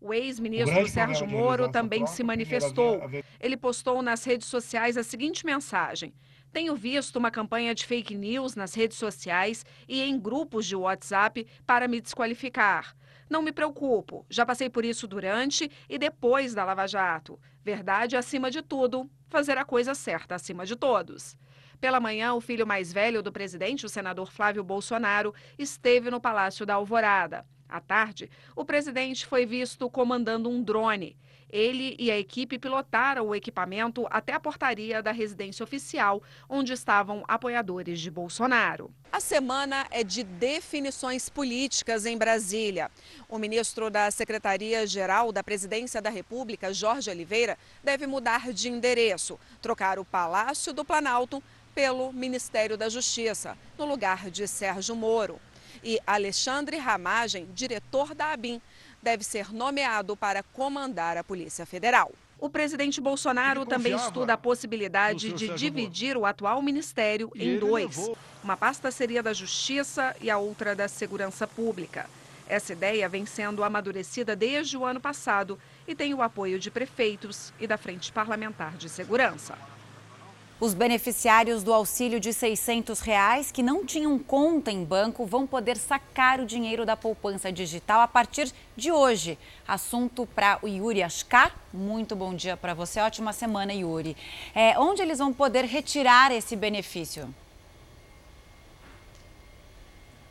O 0.00 0.14
ex-ministro 0.14 0.88
Sérgio 0.88 1.26
Moro 1.26 1.68
também 1.70 2.06
se 2.06 2.24
manifestou. 2.24 3.02
Ele 3.38 3.56
postou 3.58 4.00
nas 4.00 4.24
redes 4.24 4.48
sociais 4.48 4.96
a 4.96 5.02
seguinte 5.02 5.44
mensagem: 5.44 6.14
Tenho 6.52 6.76
visto 6.76 7.16
uma 7.16 7.30
campanha 7.30 7.74
de 7.74 7.86
fake 7.86 8.14
news 8.14 8.54
nas 8.54 8.74
redes 8.74 8.98
sociais 8.98 9.64
e 9.88 10.02
em 10.02 10.20
grupos 10.20 10.66
de 10.66 10.76
WhatsApp 10.76 11.46
para 11.66 11.88
me 11.88 11.98
desqualificar. 11.98 12.94
Não 13.28 13.40
me 13.40 13.50
preocupo, 13.50 14.26
já 14.28 14.44
passei 14.44 14.68
por 14.68 14.84
isso 14.84 15.08
durante 15.08 15.70
e 15.88 15.96
depois 15.96 16.52
da 16.52 16.62
Lava 16.62 16.86
Jato. 16.86 17.40
Verdade 17.64 18.18
acima 18.18 18.50
de 18.50 18.60
tudo, 18.60 19.10
fazer 19.30 19.56
a 19.56 19.64
coisa 19.64 19.94
certa 19.94 20.34
acima 20.34 20.66
de 20.66 20.76
todos. 20.76 21.38
Pela 21.80 21.98
manhã, 21.98 22.34
o 22.34 22.40
filho 22.40 22.66
mais 22.66 22.92
velho 22.92 23.22
do 23.22 23.32
presidente, 23.32 23.86
o 23.86 23.88
senador 23.88 24.30
Flávio 24.30 24.62
Bolsonaro, 24.62 25.34
esteve 25.58 26.10
no 26.10 26.20
Palácio 26.20 26.66
da 26.66 26.74
Alvorada. 26.74 27.46
À 27.72 27.80
tarde, 27.80 28.30
o 28.54 28.66
presidente 28.66 29.24
foi 29.24 29.46
visto 29.46 29.88
comandando 29.88 30.50
um 30.50 30.62
drone. 30.62 31.16
Ele 31.48 31.96
e 31.98 32.10
a 32.10 32.18
equipe 32.18 32.58
pilotaram 32.58 33.28
o 33.28 33.34
equipamento 33.34 34.06
até 34.10 34.34
a 34.34 34.40
portaria 34.40 35.02
da 35.02 35.10
residência 35.10 35.64
oficial, 35.64 36.22
onde 36.46 36.74
estavam 36.74 37.24
apoiadores 37.26 37.98
de 37.98 38.10
Bolsonaro. 38.10 38.92
A 39.10 39.20
semana 39.20 39.86
é 39.90 40.04
de 40.04 40.22
definições 40.22 41.30
políticas 41.30 42.04
em 42.04 42.18
Brasília. 42.18 42.90
O 43.26 43.38
ministro 43.38 43.88
da 43.88 44.10
Secretaria-Geral 44.10 45.32
da 45.32 45.42
Presidência 45.42 46.02
da 46.02 46.10
República, 46.10 46.74
Jorge 46.74 47.08
Oliveira, 47.08 47.56
deve 47.82 48.06
mudar 48.06 48.52
de 48.52 48.68
endereço, 48.68 49.40
trocar 49.62 49.98
o 49.98 50.04
Palácio 50.04 50.74
do 50.74 50.84
Planalto 50.84 51.42
pelo 51.74 52.12
Ministério 52.12 52.76
da 52.76 52.90
Justiça, 52.90 53.56
no 53.78 53.86
lugar 53.86 54.30
de 54.30 54.46
Sérgio 54.46 54.94
Moro. 54.94 55.40
E 55.84 55.98
Alexandre 56.06 56.76
Ramagem, 56.76 57.48
diretor 57.52 58.14
da 58.14 58.32
ABIN, 58.32 58.60
deve 59.02 59.24
ser 59.24 59.52
nomeado 59.52 60.16
para 60.16 60.42
comandar 60.42 61.16
a 61.16 61.24
Polícia 61.24 61.66
Federal. 61.66 62.12
O 62.38 62.50
presidente 62.50 63.00
Bolsonaro 63.00 63.64
também 63.64 63.94
estuda 63.94 64.34
a 64.34 64.36
possibilidade 64.36 65.32
de 65.32 65.48
dividir 65.54 66.16
o 66.16 66.26
atual 66.26 66.60
ministério 66.60 67.30
em 67.34 67.58
dois. 67.58 68.10
Uma 68.42 68.56
pasta 68.56 68.90
seria 68.90 69.22
da 69.22 69.32
Justiça 69.32 70.14
e 70.20 70.28
a 70.28 70.38
outra 70.38 70.74
da 70.74 70.88
Segurança 70.88 71.46
Pública. 71.46 72.08
Essa 72.48 72.72
ideia 72.72 73.08
vem 73.08 73.24
sendo 73.24 73.62
amadurecida 73.62 74.34
desde 74.34 74.76
o 74.76 74.84
ano 74.84 75.00
passado 75.00 75.58
e 75.86 75.94
tem 75.94 76.12
o 76.14 76.22
apoio 76.22 76.58
de 76.58 76.70
prefeitos 76.70 77.52
e 77.58 77.66
da 77.66 77.78
Frente 77.78 78.12
Parlamentar 78.12 78.76
de 78.76 78.88
Segurança. 78.88 79.56
Os 80.62 80.74
beneficiários 80.74 81.64
do 81.64 81.72
auxílio 81.72 82.20
de 82.20 82.32
600 82.32 83.00
reais 83.00 83.50
que 83.50 83.64
não 83.64 83.84
tinham 83.84 84.16
conta 84.16 84.70
em 84.70 84.84
banco 84.84 85.26
vão 85.26 85.44
poder 85.44 85.76
sacar 85.76 86.38
o 86.38 86.46
dinheiro 86.46 86.86
da 86.86 86.96
poupança 86.96 87.50
digital 87.50 88.00
a 88.00 88.06
partir 88.06 88.48
de 88.76 88.92
hoje. 88.92 89.36
Assunto 89.66 90.24
para 90.24 90.60
o 90.62 90.68
Yuri 90.68 91.02
Ascar. 91.02 91.52
Muito 91.74 92.14
bom 92.14 92.32
dia 92.32 92.56
para 92.56 92.74
você. 92.74 93.00
Ótima 93.00 93.32
semana, 93.32 93.74
Yuri. 93.74 94.16
É, 94.54 94.78
onde 94.78 95.02
eles 95.02 95.18
vão 95.18 95.32
poder 95.32 95.64
retirar 95.64 96.30
esse 96.30 96.54
benefício? 96.54 97.34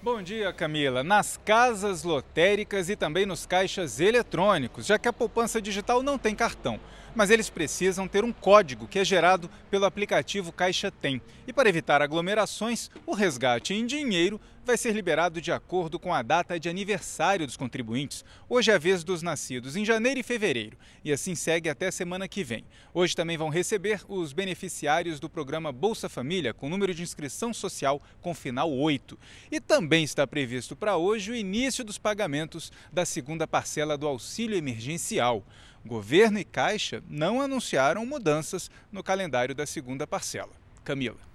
Bom 0.02 0.22
dia, 0.22 0.54
Camila. 0.54 1.04
Nas 1.04 1.36
casas 1.44 2.06
lotéricas 2.06 2.88
e 2.88 2.96
também 2.96 3.26
nos 3.26 3.46
caixas 3.46 4.00
eletrônicos, 4.00 4.86
já 4.86 4.98
que 4.98 5.10
a 5.10 5.14
poupança 5.14 5.62
digital 5.62 6.02
não 6.02 6.18
tem 6.18 6.34
cartão 6.34 6.80
mas 7.16 7.30
eles 7.30 7.50
precisam 7.50 8.08
ter 8.08 8.24
um 8.24 8.32
código 8.32 8.88
que 8.88 9.00
é 9.00 9.06
gerado 9.06 9.50
pelo 9.70 9.86
aplicativo 9.86 10.52
Caixa 10.52 10.92
Tem. 10.92 11.22
E 11.48 11.54
para 11.54 11.70
evitar 11.70 12.02
aglomerações, 12.02 12.90
o 13.06 13.14
resgate 13.14 13.74
em 13.74 13.86
dinheiro 13.86 14.40
vai 14.64 14.78
ser 14.78 14.94
liberado 14.94 15.42
de 15.42 15.52
acordo 15.52 16.00
com 16.00 16.14
a 16.14 16.22
data 16.22 16.60
de 16.60 16.70
aniversário 16.70 17.46
dos 17.46 17.58
contribuintes. 17.58 18.24
Hoje 18.48 18.72
é 18.72 18.76
a 18.76 18.78
vez 18.78 19.04
dos 19.04 19.22
nascidos 19.22 19.76
em 19.76 19.84
janeiro 19.84 20.20
e 20.20 20.24
fevereiro, 20.24 20.78
e 21.04 21.12
assim 21.12 21.34
segue 21.34 21.70
até 21.70 21.90
semana 21.90 22.28
que 22.28 22.44
vem. 22.44 22.64
Hoje 22.94 23.16
também 23.16 23.38
vão 23.38 23.50
receber 23.50 24.02
os 24.08 24.34
beneficiários 24.34 25.20
do 25.20 25.30
programa 25.30 25.72
Bolsa 25.72 26.08
Família, 26.08 26.54
com 26.54 26.70
número 26.70 26.94
de 26.94 27.02
inscrição 27.02 27.54
social 27.54 28.02
com 28.22 28.34
final 28.34 28.72
8. 28.72 29.18
E 29.52 29.60
também 29.60 30.04
está 30.04 30.28
previsto 30.28 30.76
para 30.76 30.96
hoje 30.96 31.32
o 31.32 31.36
início 31.36 31.84
dos 31.84 31.98
pagamentos 31.98 32.72
da 32.94 33.06
segunda 33.06 33.48
parcela 33.48 33.98
do 33.98 34.08
auxílio 34.08 34.58
emergencial. 34.58 35.44
Governo 35.86 36.40
e 36.40 36.44
Caixa 36.44 37.04
não 37.10 37.42
anunciaram 37.42 38.06
mudanças 38.06 38.70
no 38.92 39.04
calendário 39.04 39.56
da 39.56 39.66
segunda 39.66 40.06
parcela. 40.06 40.52
Camila. 40.84 41.32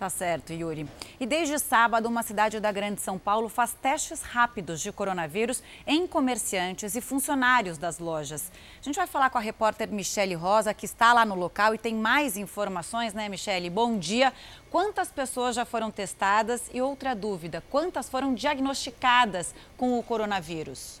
Tá 0.00 0.08
certo, 0.08 0.54
Yuri. 0.54 0.88
E 1.20 1.26
desde 1.26 1.58
sábado, 1.58 2.08
uma 2.08 2.22
cidade 2.22 2.58
da 2.58 2.72
Grande 2.72 3.02
São 3.02 3.18
Paulo 3.18 3.50
faz 3.50 3.74
testes 3.74 4.22
rápidos 4.22 4.80
de 4.80 4.90
coronavírus 4.90 5.62
em 5.86 6.06
comerciantes 6.06 6.96
e 6.96 7.02
funcionários 7.02 7.76
das 7.76 7.98
lojas. 7.98 8.50
A 8.80 8.82
gente 8.82 8.96
vai 8.96 9.06
falar 9.06 9.28
com 9.28 9.36
a 9.36 9.42
repórter 9.42 9.92
Michele 9.92 10.34
Rosa, 10.34 10.72
que 10.72 10.86
está 10.86 11.12
lá 11.12 11.26
no 11.26 11.34
local 11.34 11.74
e 11.74 11.78
tem 11.78 11.94
mais 11.94 12.38
informações, 12.38 13.12
né, 13.12 13.28
Michele? 13.28 13.68
Bom 13.68 13.98
dia. 13.98 14.32
Quantas 14.70 15.10
pessoas 15.10 15.54
já 15.54 15.66
foram 15.66 15.90
testadas? 15.90 16.70
E 16.72 16.80
outra 16.80 17.14
dúvida: 17.14 17.62
quantas 17.68 18.08
foram 18.08 18.32
diagnosticadas 18.32 19.54
com 19.76 19.98
o 19.98 20.02
coronavírus? 20.02 20.99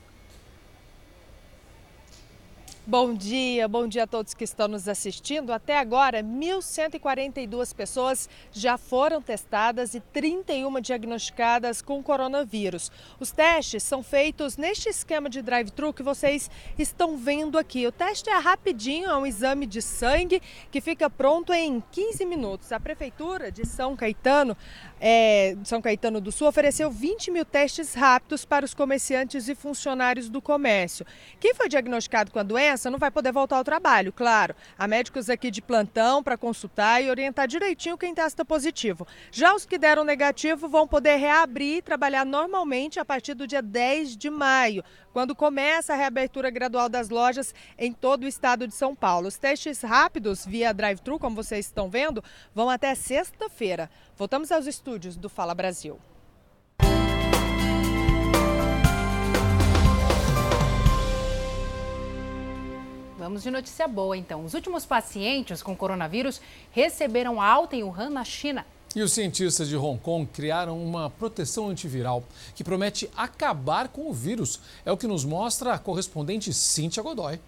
Bom 2.90 3.14
dia, 3.14 3.68
bom 3.68 3.86
dia 3.86 4.02
a 4.02 4.06
todos 4.06 4.34
que 4.34 4.42
estão 4.42 4.66
nos 4.66 4.88
assistindo. 4.88 5.52
Até 5.52 5.78
agora, 5.78 6.24
1.142 6.24 7.72
pessoas 7.72 8.28
já 8.50 8.76
foram 8.76 9.22
testadas 9.22 9.94
e 9.94 10.00
31 10.00 10.80
diagnosticadas 10.80 11.80
com 11.80 12.02
coronavírus. 12.02 12.90
Os 13.20 13.30
testes 13.30 13.84
são 13.84 14.02
feitos 14.02 14.56
neste 14.56 14.88
esquema 14.88 15.30
de 15.30 15.40
drive-thru 15.40 15.92
que 15.92 16.02
vocês 16.02 16.50
estão 16.76 17.16
vendo 17.16 17.56
aqui. 17.58 17.86
O 17.86 17.92
teste 17.92 18.28
é 18.28 18.36
rapidinho, 18.36 19.08
é 19.08 19.16
um 19.16 19.24
exame 19.24 19.66
de 19.66 19.80
sangue 19.80 20.42
que 20.72 20.80
fica 20.80 21.08
pronto 21.08 21.52
em 21.52 21.80
15 21.92 22.26
minutos. 22.26 22.72
A 22.72 22.80
Prefeitura 22.80 23.52
de 23.52 23.64
São 23.64 23.94
Caetano 23.94 24.56
é, 25.00 25.56
São 25.62 25.80
Caetano 25.80 26.20
do 26.20 26.32
Sul 26.32 26.48
ofereceu 26.48 26.90
20 26.90 27.30
mil 27.30 27.44
testes 27.44 27.94
rápidos 27.94 28.44
para 28.44 28.64
os 28.64 28.74
comerciantes 28.74 29.48
e 29.48 29.54
funcionários 29.54 30.28
do 30.28 30.42
comércio. 30.42 31.06
Quem 31.38 31.54
foi 31.54 31.68
diagnosticado 31.68 32.32
com 32.32 32.40
a 32.40 32.42
doença 32.42 32.79
doença, 32.80 32.90
não 32.90 32.98
vai 32.98 33.10
poder 33.10 33.32
voltar 33.32 33.56
ao 33.56 33.64
trabalho, 33.64 34.12
claro. 34.12 34.54
Há 34.78 34.88
médicos 34.88 35.28
aqui 35.28 35.50
de 35.50 35.60
plantão 35.60 36.22
para 36.22 36.38
consultar 36.38 37.02
e 37.02 37.10
orientar 37.10 37.46
direitinho 37.46 37.98
quem 37.98 38.14
testa 38.14 38.44
positivo. 38.44 39.06
Já 39.30 39.54
os 39.54 39.66
que 39.66 39.76
deram 39.76 40.02
negativo 40.02 40.68
vão 40.68 40.88
poder 40.88 41.16
reabrir 41.16 41.78
e 41.78 41.82
trabalhar 41.82 42.24
normalmente 42.24 42.98
a 42.98 43.04
partir 43.04 43.34
do 43.34 43.46
dia 43.46 43.60
10 43.60 44.16
de 44.16 44.30
maio, 44.30 44.82
quando 45.12 45.34
começa 45.34 45.92
a 45.92 45.96
reabertura 45.96 46.48
gradual 46.50 46.88
das 46.88 47.10
lojas 47.10 47.54
em 47.78 47.92
todo 47.92 48.24
o 48.24 48.28
estado 48.28 48.66
de 48.66 48.74
São 48.74 48.94
Paulo. 48.94 49.28
Os 49.28 49.36
testes 49.36 49.82
rápidos 49.82 50.46
via 50.46 50.72
drive-thru, 50.72 51.18
como 51.18 51.36
vocês 51.36 51.66
estão 51.66 51.90
vendo, 51.90 52.24
vão 52.54 52.70
até 52.70 52.94
sexta-feira. 52.94 53.90
Voltamos 54.16 54.50
aos 54.50 54.66
estúdios 54.66 55.16
do 55.16 55.28
Fala 55.28 55.54
Brasil. 55.54 55.98
Vamos 63.20 63.42
de 63.42 63.50
notícia 63.50 63.86
boa, 63.86 64.16
então. 64.16 64.46
Os 64.46 64.54
últimos 64.54 64.86
pacientes 64.86 65.62
com 65.62 65.76
coronavírus 65.76 66.40
receberam 66.72 67.38
alta 67.38 67.76
em 67.76 67.82
Wuhan, 67.82 68.08
na 68.08 68.24
China. 68.24 68.64
E 68.96 69.02
os 69.02 69.12
cientistas 69.12 69.68
de 69.68 69.76
Hong 69.76 70.00
Kong 70.00 70.26
criaram 70.32 70.82
uma 70.82 71.10
proteção 71.10 71.68
antiviral 71.68 72.24
que 72.54 72.64
promete 72.64 73.10
acabar 73.14 73.88
com 73.88 74.08
o 74.08 74.12
vírus. 74.14 74.58
É 74.86 74.90
o 74.90 74.96
que 74.96 75.06
nos 75.06 75.22
mostra 75.22 75.74
a 75.74 75.78
correspondente 75.78 76.50
Cíntia 76.54 77.02
Godoy. 77.02 77.38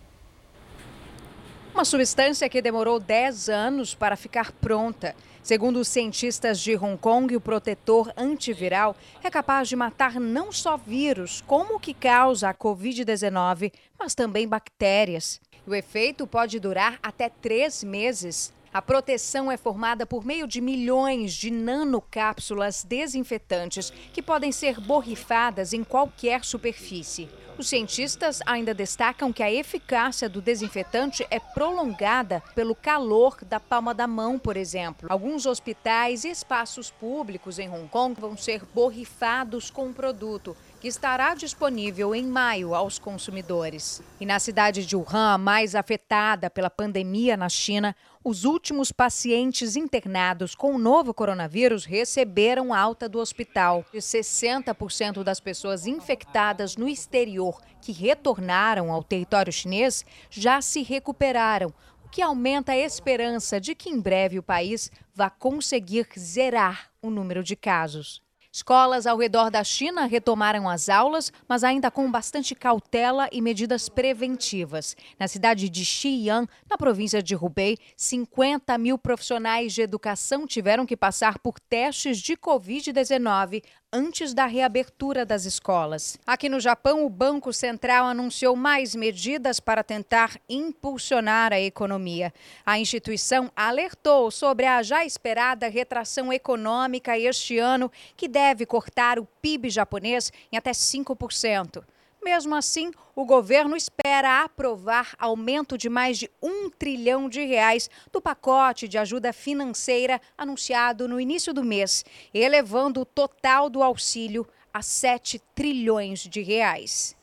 Uma 1.73 1.87
substância 1.87 2.51
que 2.51 2.61
demorou 2.61 3.01
10 3.01 3.49
anos 3.49 3.95
para 3.95 4.15
ficar 4.15 4.53
pronta. 4.53 5.17
Segundo 5.43 5.81
os 5.81 5.89
cientistas 5.89 6.61
de 6.61 6.77
Hong 6.77 6.99
Kong, 6.99 7.35
o 7.35 7.41
protetor 7.41 8.13
antiviral 8.15 8.95
é 9.25 9.31
capaz 9.31 9.71
de 9.71 9.75
matar 9.75 10.21
não 10.21 10.53
só 10.53 10.77
vírus, 10.77 11.43
como 11.47 11.77
o 11.77 11.81
que 11.81 11.95
causa 11.95 12.51
a 12.51 12.55
Covid-19, 12.55 13.73
mas 13.99 14.15
também 14.15 14.47
bactérias. 14.47 15.41
O 15.65 15.75
efeito 15.77 16.27
pode 16.27 16.59
durar 16.59 16.99
até 17.01 17.29
três 17.29 17.85
meses. 17.85 18.53
A 18.75 18.83
proteção 18.83 19.53
é 19.53 19.57
formada 19.57 20.05
por 20.05 20.25
meio 20.25 20.49
de 20.49 20.61
milhões 20.61 21.35
de 21.35 21.53
nanocápsulas 21.53 22.83
desinfetantes 22.83 23.93
que 24.13 24.21
podem 24.21 24.51
ser 24.51 24.81
borrifadas 24.81 25.73
em 25.73 25.85
qualquer 25.85 26.45
superfície. 26.45 27.29
Os 27.57 27.69
cientistas 27.69 28.41
ainda 28.45 28.75
destacam 28.75 29.33
que 29.33 29.43
a 29.43 29.53
eficácia 29.53 30.29
do 30.29 30.41
desinfetante 30.41 31.25
é 31.31 31.39
prolongada 31.39 32.43
pelo 32.57 32.75
calor 32.75 33.37
da 33.45 33.61
palma 33.61 33.95
da 33.95 34.07
mão, 34.07 34.39
por 34.39 34.57
exemplo. 34.57 35.07
Alguns 35.13 35.47
hospitais 35.47 36.25
e 36.25 36.31
espaços 36.31 36.91
públicos 36.91 37.61
em 37.61 37.69
Hong 37.69 37.87
Kong 37.89 38.21
vão 38.21 38.37
ser 38.37 38.65
borrifados 38.75 39.71
com 39.71 39.91
o 39.91 39.95
produto 39.95 40.57
que 40.83 40.89
estará 40.89 41.33
disponível 41.37 42.13
em 42.13 42.27
maio 42.27 42.75
aos 42.75 42.99
consumidores. 42.99 44.03
E 44.19 44.27
na 44.27 44.41
cidade 44.41 44.85
de 44.85 44.97
Wuhan, 44.97 45.39
mais 45.39 45.77
afetada 45.77 46.51
pela 46.51 46.69
pandemia 46.69 47.37
na 47.37 47.49
China, 47.49 47.95
os 48.25 48.45
últimos 48.45 48.91
pacientes 48.91 49.77
internados 49.77 50.57
com 50.57 50.75
o 50.75 50.79
novo 50.79 51.15
coronavírus 51.15 51.85
receberam 51.85 52.75
alta 52.75 53.09
do 53.09 53.21
hospital. 53.21 53.85
E 53.95 53.99
60% 53.99 55.23
das 55.23 55.39
pessoas 55.39 55.87
infectadas 55.87 56.77
no 56.77 56.89
exterior 56.89 57.61
que 57.81 57.93
retornaram 57.93 58.91
ao 58.91 59.05
território 59.05 59.53
chinês 59.53 60.05
já 60.29 60.61
se 60.61 60.83
recuperaram, 60.83 61.73
o 62.05 62.09
que 62.09 62.21
aumenta 62.21 62.73
a 62.73 62.77
esperança 62.77 63.61
de 63.61 63.77
que 63.77 63.89
em 63.89 64.01
breve 64.01 64.37
o 64.37 64.43
país 64.43 64.91
vá 65.15 65.31
conseguir 65.31 66.09
zerar 66.19 66.91
o 67.01 67.09
número 67.09 67.45
de 67.45 67.55
casos. 67.55 68.21
Escolas 68.55 69.07
ao 69.07 69.17
redor 69.17 69.51
da 69.51 69.65
China 69.65 70.05
retomaram 70.05 70.69
as 70.69 70.91
aulas, 70.91 71.33
mas 71.49 71.65
ainda 71.65 71.91
com 71.91 72.11
bastante 72.11 72.55
cautela 72.55 73.27
e 73.33 73.41
medidas 73.41 73.89
preventivas. 73.89 74.95
Na 75.19 75.27
cidade 75.27 75.71
de 75.71 75.83
Xi'an, 75.83 76.47
na 76.69 76.77
província 76.77 77.23
de 77.23 77.35
Hubei, 77.35 77.79
50 77.97 78.77
mil 78.77 78.99
profissionais 78.99 79.73
de 79.73 79.81
educação 79.81 80.47
tiveram 80.47 80.85
que 80.85 80.99
passar 80.99 81.39
por 81.39 81.59
testes 81.59 82.19
de 82.19 82.37
Covid-19 82.37 83.63
antes 83.93 84.33
da 84.33 84.47
reabertura 84.47 85.27
das 85.27 85.45
escolas. 85.45 86.19
Aqui 86.27 86.49
no 86.49 86.59
Japão, 86.59 87.05
o 87.05 87.11
Banco 87.11 87.53
Central 87.53 88.07
anunciou 88.07 88.57
mais 88.57 88.95
medidas 88.95 89.61
para 89.61 89.85
tentar 89.85 90.41
impulsionar 90.49 91.53
a 91.53 91.61
economia. 91.61 92.33
A 92.65 92.79
instituição 92.79 93.53
alertou 93.55 94.31
sobre 94.31 94.65
a 94.65 94.83
já 94.83 95.05
esperada 95.05 95.69
retração 95.69 96.33
econômica 96.33 97.19
este 97.19 97.59
ano, 97.59 97.93
que 98.17 98.27
deve 98.27 98.65
cortar 98.65 99.19
o 99.19 99.29
PIB 99.43 99.69
japonês 99.69 100.33
em 100.51 100.57
até 100.57 100.71
5%. 100.71 101.85
Mesmo 102.23 102.55
assim, 102.55 102.93
o 103.17 103.25
governo 103.25 103.77
espera 103.77 104.45
aprovar 104.45 105.17
aumento 105.19 105.77
de 105.77 105.89
mais 105.89 106.19
de 106.19 106.31
um 106.41 106.71
trilhão 106.71 107.29
de 107.29 107.45
reais 107.45 107.91
do 108.13 108.21
pacote 108.21 108.87
de 108.87 108.97
ajuda 108.97 109.33
financeira 109.33 110.21
anunciado 110.39 111.09
no 111.09 111.21
início 111.21 111.53
do 111.53 111.65
mês, 111.65 112.05
elevando 112.33 113.01
o 113.01 113.05
total 113.05 113.69
do 113.69 113.83
auxílio 113.83 114.47
a 114.73 114.83
7 114.83 115.41
trilhões 115.53 116.21
de 116.21 116.43
reais. 116.43 117.17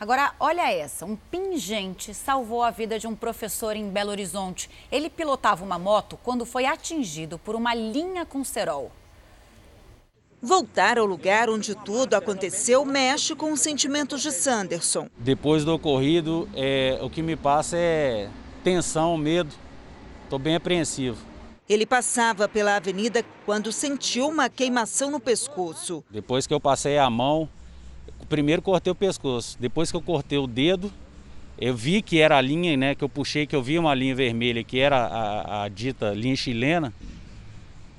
Agora, 0.00 0.34
olha 0.40 0.72
essa: 0.72 1.04
um 1.04 1.14
pingente 1.14 2.14
salvou 2.14 2.62
a 2.62 2.70
vida 2.70 2.98
de 2.98 3.06
um 3.06 3.14
professor 3.14 3.76
em 3.76 3.90
Belo 3.90 4.10
Horizonte. 4.10 4.70
Ele 4.90 5.10
pilotava 5.10 5.62
uma 5.62 5.78
moto 5.78 6.18
quando 6.22 6.46
foi 6.46 6.64
atingido 6.64 7.38
por 7.38 7.54
uma 7.54 7.74
linha 7.74 8.24
com 8.24 8.42
cerol. 8.42 8.90
Voltar 10.44 10.98
ao 10.98 11.06
lugar 11.06 11.48
onde 11.48 11.72
tudo 11.72 12.14
aconteceu 12.14 12.84
mexe 12.84 13.32
com 13.32 13.52
os 13.52 13.60
sentimentos 13.60 14.20
de 14.22 14.32
Sanderson. 14.32 15.08
Depois 15.16 15.64
do 15.64 15.72
ocorrido, 15.72 16.48
é, 16.52 16.98
o 17.00 17.08
que 17.08 17.22
me 17.22 17.36
passa 17.36 17.76
é 17.76 18.28
tensão, 18.64 19.16
medo. 19.16 19.54
Estou 20.24 20.40
bem 20.40 20.56
apreensivo. 20.56 21.16
Ele 21.68 21.86
passava 21.86 22.48
pela 22.48 22.74
avenida 22.74 23.24
quando 23.46 23.70
sentiu 23.70 24.26
uma 24.26 24.50
queimação 24.50 25.12
no 25.12 25.20
pescoço. 25.20 26.02
Depois 26.10 26.44
que 26.44 26.52
eu 26.52 26.58
passei 26.58 26.98
a 26.98 27.08
mão, 27.08 27.48
primeiro 28.28 28.60
cortei 28.62 28.90
o 28.90 28.96
pescoço. 28.96 29.56
Depois 29.60 29.92
que 29.92 29.96
eu 29.96 30.02
cortei 30.02 30.38
o 30.38 30.48
dedo, 30.48 30.92
eu 31.56 31.76
vi 31.76 32.02
que 32.02 32.18
era 32.18 32.36
a 32.36 32.40
linha, 32.40 32.76
né? 32.76 32.96
Que 32.96 33.04
eu 33.04 33.08
puxei, 33.08 33.46
que 33.46 33.54
eu 33.54 33.62
vi 33.62 33.78
uma 33.78 33.94
linha 33.94 34.16
vermelha, 34.16 34.64
que 34.64 34.80
era 34.80 34.96
a, 35.06 35.62
a 35.62 35.68
dita 35.68 36.10
linha 36.12 36.34
chilena. 36.34 36.92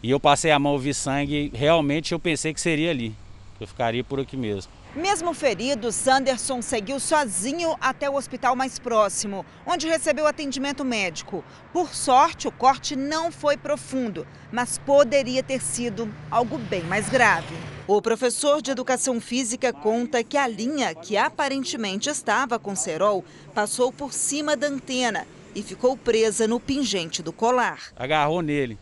E 0.03 0.11
eu 0.11 0.19
passei 0.19 0.51
a 0.51 0.59
mão, 0.59 0.77
vi 0.77 0.93
sangue, 0.93 1.49
realmente 1.55 2.11
eu 2.11 2.19
pensei 2.19 2.53
que 2.53 2.59
seria 2.59 2.91
ali, 2.91 3.15
que 3.57 3.63
eu 3.63 3.67
ficaria 3.67 4.03
por 4.03 4.19
aqui 4.19 4.35
mesmo. 4.35 4.69
Mesmo 4.93 5.33
ferido, 5.33 5.93
Sanderson 5.93 6.61
seguiu 6.61 6.99
sozinho 6.99 7.73
até 7.79 8.09
o 8.09 8.15
hospital 8.15 8.53
mais 8.53 8.77
próximo, 8.77 9.45
onde 9.65 9.87
recebeu 9.87 10.27
atendimento 10.27 10.83
médico. 10.83 11.41
Por 11.71 11.95
sorte, 11.95 12.49
o 12.49 12.51
corte 12.51 12.97
não 12.97 13.31
foi 13.31 13.55
profundo, 13.55 14.27
mas 14.51 14.77
poderia 14.77 15.41
ter 15.41 15.61
sido 15.61 16.13
algo 16.29 16.57
bem 16.57 16.83
mais 16.83 17.07
grave. 17.07 17.55
O 17.87 18.01
professor 18.01 18.61
de 18.61 18.71
educação 18.71 19.21
física 19.21 19.71
conta 19.71 20.21
que 20.21 20.35
a 20.35 20.49
linha, 20.49 20.93
que 20.93 21.15
aparentemente 21.15 22.09
estava 22.09 22.59
com 22.59 22.75
cerol, 22.75 23.23
passou 23.55 23.89
por 23.89 24.11
cima 24.11 24.57
da 24.57 24.67
antena 24.67 25.25
e 25.55 25.63
ficou 25.63 25.95
presa 25.95 26.45
no 26.45 26.59
pingente 26.59 27.23
do 27.23 27.31
colar. 27.31 27.79
Agarrou 27.95 28.41
nele. 28.41 28.77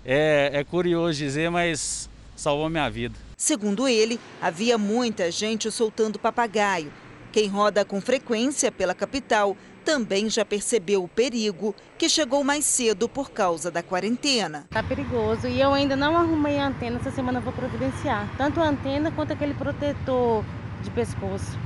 É, 0.06 0.52
é 0.54 0.64
curioso 0.64 1.18
dizer, 1.18 1.50
mas 1.50 2.10
salvou 2.36 2.70
minha 2.70 2.90
vida. 2.90 3.16
Segundo 3.38 3.88
ele, 3.88 4.20
havia 4.42 4.78
muita 4.78 5.32
gente 5.32 5.70
soltando 5.72 6.20
papagaio. 6.20 6.92
Quem 7.32 7.48
roda 7.48 7.84
com 7.84 8.00
frequência 8.00 8.72
pela 8.72 8.94
capital 8.94 9.58
também 9.84 10.30
já 10.30 10.46
percebeu 10.46 11.04
o 11.04 11.08
perigo 11.08 11.76
que 11.98 12.08
chegou 12.08 12.44
mais 12.44 12.64
cedo 12.64 13.10
por 13.10 13.32
causa 13.32 13.70
da 13.70 13.84
quarentena. 13.84 14.66
Tá 14.70 14.82
perigoso 14.82 15.48
e 15.48 15.60
eu 15.60 15.74
ainda 15.74 15.96
não 15.96 16.16
arrumei 16.16 16.58
a 16.58 16.68
antena, 16.68 17.00
essa 17.00 17.12
semana 17.12 17.40
vou 17.40 17.52
providenciar. 17.52 18.30
Tanto 18.38 18.62
a 18.62 18.70
antena 18.70 19.12
quanto 19.12 19.34
aquele 19.34 19.54
protetor 19.54 20.44
de 20.82 20.90
pescoço. 20.92 21.58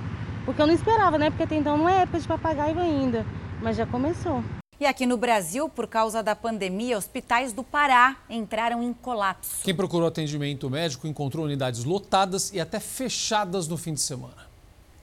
Porque 0.45 0.61
eu 0.61 0.67
não 0.67 0.73
esperava, 0.73 1.17
né? 1.17 1.29
Porque 1.29 1.43
até 1.43 1.55
então 1.55 1.77
não 1.77 1.89
é 1.89 2.03
época 2.03 2.19
de 2.19 2.27
papagaio 2.27 2.79
ainda, 2.79 3.25
mas 3.61 3.75
já 3.75 3.85
começou. 3.85 4.43
E 4.79 4.85
aqui 4.85 5.07
no 5.07 5.17
Brasil, 5.17 5.67
por 5.67 5.87
causa 5.87 6.21
da 6.21 6.35
pandemia, 6.35 6.97
hospitais 6.97 7.51
do 7.51 7.63
Pará 7.63 8.15
entraram 8.29 8.83
em 8.83 8.93
colapso. 8.93 9.63
Quem 9.63 9.73
procurou 9.73 10.07
atendimento 10.07 10.69
médico 10.69 11.07
encontrou 11.07 11.45
unidades 11.45 11.83
lotadas 11.83 12.53
e 12.53 12.59
até 12.59 12.79
fechadas 12.79 13.67
no 13.67 13.75
fim 13.75 13.95
de 13.95 14.01
semana. 14.01 14.45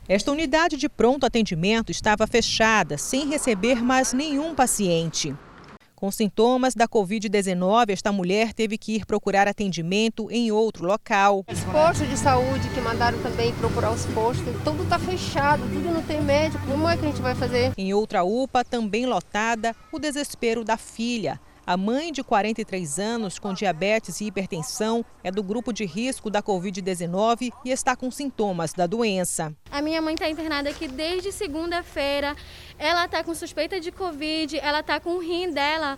Esta 0.09 0.31
unidade 0.31 0.77
de 0.77 0.89
pronto 0.89 1.27
atendimento 1.27 1.91
estava 1.91 2.25
fechada, 2.27 2.97
sem 2.97 3.29
receber 3.29 3.83
mais 3.83 4.13
nenhum 4.13 4.55
paciente. 4.55 5.35
Com 6.05 6.11
sintomas 6.11 6.75
da 6.75 6.87
Covid-19, 6.87 7.89
esta 7.89 8.13
mulher 8.13 8.53
teve 8.53 8.77
que 8.77 8.97
ir 8.97 9.07
procurar 9.07 9.49
atendimento 9.49 10.31
em 10.31 10.53
outro 10.53 10.87
local. 10.87 11.43
Os 11.51 11.61
postos 11.61 12.07
de 12.07 12.19
saúde 12.19 12.69
que 12.75 12.81
mandaram 12.83 13.17
também 13.23 13.55
procurar 13.55 13.91
os 13.91 14.05
postos, 14.05 14.45
tudo 14.63 14.83
está 14.83 14.99
fechado, 14.99 15.63
tudo 15.63 15.91
não 15.91 16.03
tem 16.03 16.21
médico. 16.21 16.63
Como 16.67 16.87
é 16.87 16.99
que 16.99 17.07
a 17.07 17.09
gente 17.09 17.23
vai 17.23 17.35
fazer? 17.35 17.73
Em 17.79 17.95
outra 17.95 18.23
UPA, 18.23 18.63
também 18.63 19.07
lotada, 19.07 19.75
o 19.91 19.99
desespero 19.99 20.63
da 20.63 20.77
filha. 20.77 21.41
A 21.67 21.79
mãe 21.79 22.13
de 22.13 22.23
43 22.23 22.99
anos 22.99 23.39
com 23.39 23.55
diabetes 23.55 24.21
e 24.21 24.27
hipertensão 24.27 25.03
é 25.23 25.31
do 25.31 25.43
grupo 25.43 25.73
de 25.73 25.87
risco 25.87 26.29
da 26.29 26.43
Covid-19 26.43 27.51
e 27.65 27.71
está 27.71 27.97
com 27.97 28.11
sintomas 28.11 28.75
da 28.75 28.87
doença. 28.87 29.57
A 29.71 29.81
minha 29.81 30.03
mãe 30.03 30.13
está 30.13 30.29
internada 30.29 30.69
aqui 30.69 30.87
desde 30.87 31.33
segunda-feira. 31.33 32.37
Ela 32.79 33.07
está 33.07 33.25
com 33.25 33.35
suspeita 33.35 33.81
de 33.81 33.91
Covid, 33.91 34.59
ela 34.59 34.81
está 34.81 35.01
com 35.01 35.15
o 35.15 35.21
rim 35.21 35.53
dela 35.53 35.97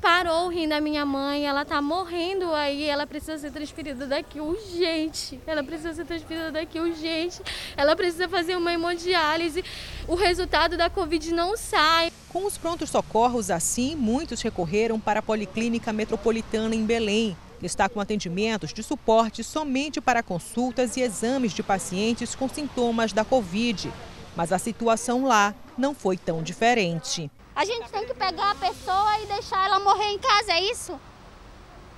parou 0.00 0.46
o 0.46 0.48
rim 0.48 0.68
da 0.68 0.80
minha 0.80 1.04
mãe, 1.04 1.46
ela 1.46 1.64
tá 1.64 1.80
morrendo 1.82 2.52
aí, 2.54 2.84
ela 2.84 3.06
precisa 3.06 3.38
ser 3.38 3.50
transferida 3.50 4.06
daqui 4.06 4.40
urgente. 4.40 5.40
Ela 5.46 5.62
precisa 5.62 5.94
ser 5.94 6.04
transferida 6.04 6.50
daqui 6.50 6.80
urgente. 6.80 7.40
Ela 7.76 7.94
precisa 7.94 8.28
fazer 8.28 8.56
uma 8.56 8.72
hemodiálise. 8.72 9.64
O 10.06 10.14
resultado 10.14 10.76
da 10.76 10.88
Covid 10.88 11.32
não 11.32 11.56
sai. 11.56 12.10
Com 12.28 12.46
os 12.46 12.56
prontos 12.58 12.90
socorros 12.90 13.50
assim, 13.50 13.94
muitos 13.96 14.42
recorreram 14.42 14.98
para 15.00 15.20
a 15.20 15.22
Policlínica 15.22 15.92
Metropolitana 15.92 16.74
em 16.74 16.84
Belém. 16.84 17.36
Está 17.62 17.88
com 17.88 18.00
atendimentos 18.00 18.72
de 18.72 18.82
suporte 18.82 19.42
somente 19.42 20.00
para 20.00 20.22
consultas 20.22 20.96
e 20.96 21.00
exames 21.00 21.52
de 21.52 21.62
pacientes 21.62 22.34
com 22.34 22.48
sintomas 22.48 23.12
da 23.12 23.24
Covid. 23.24 23.92
Mas 24.36 24.52
a 24.52 24.58
situação 24.58 25.24
lá 25.24 25.52
não 25.76 25.94
foi 25.94 26.16
tão 26.16 26.42
diferente. 26.42 27.28
A 27.58 27.64
gente 27.64 27.90
tem 27.90 28.06
que 28.06 28.14
pegar 28.14 28.52
a 28.52 28.54
pessoa 28.54 29.18
e 29.20 29.26
deixar 29.26 29.66
ela 29.66 29.80
morrer 29.80 30.12
em 30.12 30.18
casa, 30.20 30.52
é 30.52 30.62
isso? 30.62 30.96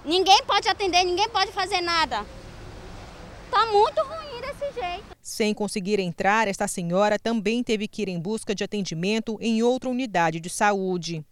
Ninguém 0.02 0.42
pode 0.44 0.66
atender, 0.66 1.04
ninguém 1.04 1.28
pode 1.28 1.52
fazer 1.52 1.82
nada. 1.82 2.24
Tá 3.50 3.66
muito 3.66 4.00
ruim 4.00 4.40
desse 4.40 4.72
jeito. 4.72 5.04
Sem 5.20 5.52
conseguir 5.52 6.00
entrar, 6.00 6.48
esta 6.48 6.66
senhora 6.66 7.18
também 7.18 7.62
teve 7.62 7.86
que 7.86 8.00
ir 8.00 8.08
em 8.08 8.18
busca 8.18 8.54
de 8.54 8.64
atendimento 8.64 9.36
em 9.38 9.62
outra 9.62 9.90
unidade 9.90 10.40
de 10.40 10.48
saúde. 10.48 11.22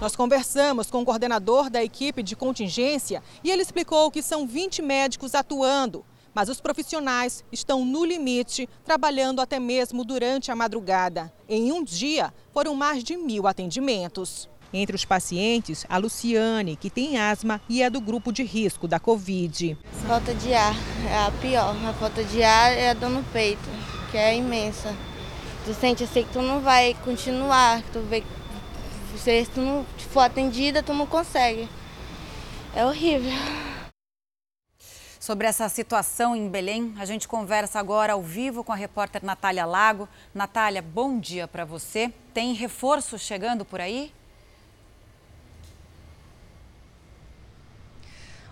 Nós 0.00 0.16
conversamos 0.16 0.90
com 0.90 1.02
o 1.02 1.04
coordenador 1.04 1.70
da 1.70 1.84
equipe 1.84 2.20
de 2.20 2.34
contingência 2.34 3.22
e 3.44 3.50
ele 3.52 3.62
explicou 3.62 4.10
que 4.10 4.20
são 4.20 4.44
20 4.44 4.82
médicos 4.82 5.36
atuando. 5.36 6.04
Mas 6.34 6.48
os 6.48 6.60
profissionais 6.60 7.44
estão 7.52 7.84
no 7.84 8.04
limite, 8.04 8.68
trabalhando 8.84 9.40
até 9.40 9.58
mesmo 9.58 10.04
durante 10.04 10.50
a 10.50 10.56
madrugada. 10.56 11.32
Em 11.48 11.72
um 11.72 11.84
dia, 11.84 12.32
foram 12.52 12.74
mais 12.74 13.04
de 13.04 13.16
mil 13.16 13.46
atendimentos. 13.46 14.48
Entre 14.72 14.96
os 14.96 15.04
pacientes, 15.04 15.84
a 15.88 15.98
Luciane, 15.98 16.76
que 16.76 16.88
tem 16.88 17.18
asma 17.18 17.60
e 17.68 17.82
é 17.82 17.90
do 17.90 18.00
grupo 18.00 18.32
de 18.32 18.42
risco 18.42 18.88
da 18.88 18.98
Covid. 18.98 19.76
Falta 20.06 20.34
de 20.34 20.54
ar 20.54 20.74
é 21.10 21.26
a 21.26 21.30
pior. 21.30 21.76
A 21.86 21.92
falta 21.92 22.24
de 22.24 22.42
ar 22.42 22.72
é 22.72 22.90
a 22.90 22.94
dor 22.94 23.10
no 23.10 23.22
peito, 23.24 23.68
que 24.10 24.16
é 24.16 24.34
imensa. 24.34 24.96
Tu 25.66 25.74
sente 25.74 26.04
assim 26.04 26.24
que 26.24 26.32
tu 26.32 26.40
não 26.40 26.60
vai 26.60 26.96
continuar, 27.04 27.82
tu 27.92 28.00
vê 28.00 28.24
se 29.16 29.46
tu 29.46 29.60
não 29.60 29.86
for 30.10 30.20
atendida, 30.20 30.82
tu 30.82 30.92
não 30.92 31.06
consegue. 31.06 31.68
É 32.74 32.84
horrível. 32.84 33.30
Sobre 35.22 35.46
essa 35.46 35.68
situação 35.68 36.34
em 36.34 36.48
Belém, 36.48 36.92
a 36.98 37.04
gente 37.04 37.28
conversa 37.28 37.78
agora 37.78 38.14
ao 38.14 38.20
vivo 38.20 38.64
com 38.64 38.72
a 38.72 38.74
repórter 38.74 39.24
Natália 39.24 39.64
Lago. 39.64 40.08
Natália, 40.34 40.82
bom 40.82 41.20
dia 41.20 41.46
para 41.46 41.64
você. 41.64 42.12
Tem 42.34 42.54
reforço 42.54 43.16
chegando 43.16 43.64
por 43.64 43.80
aí? 43.80 44.12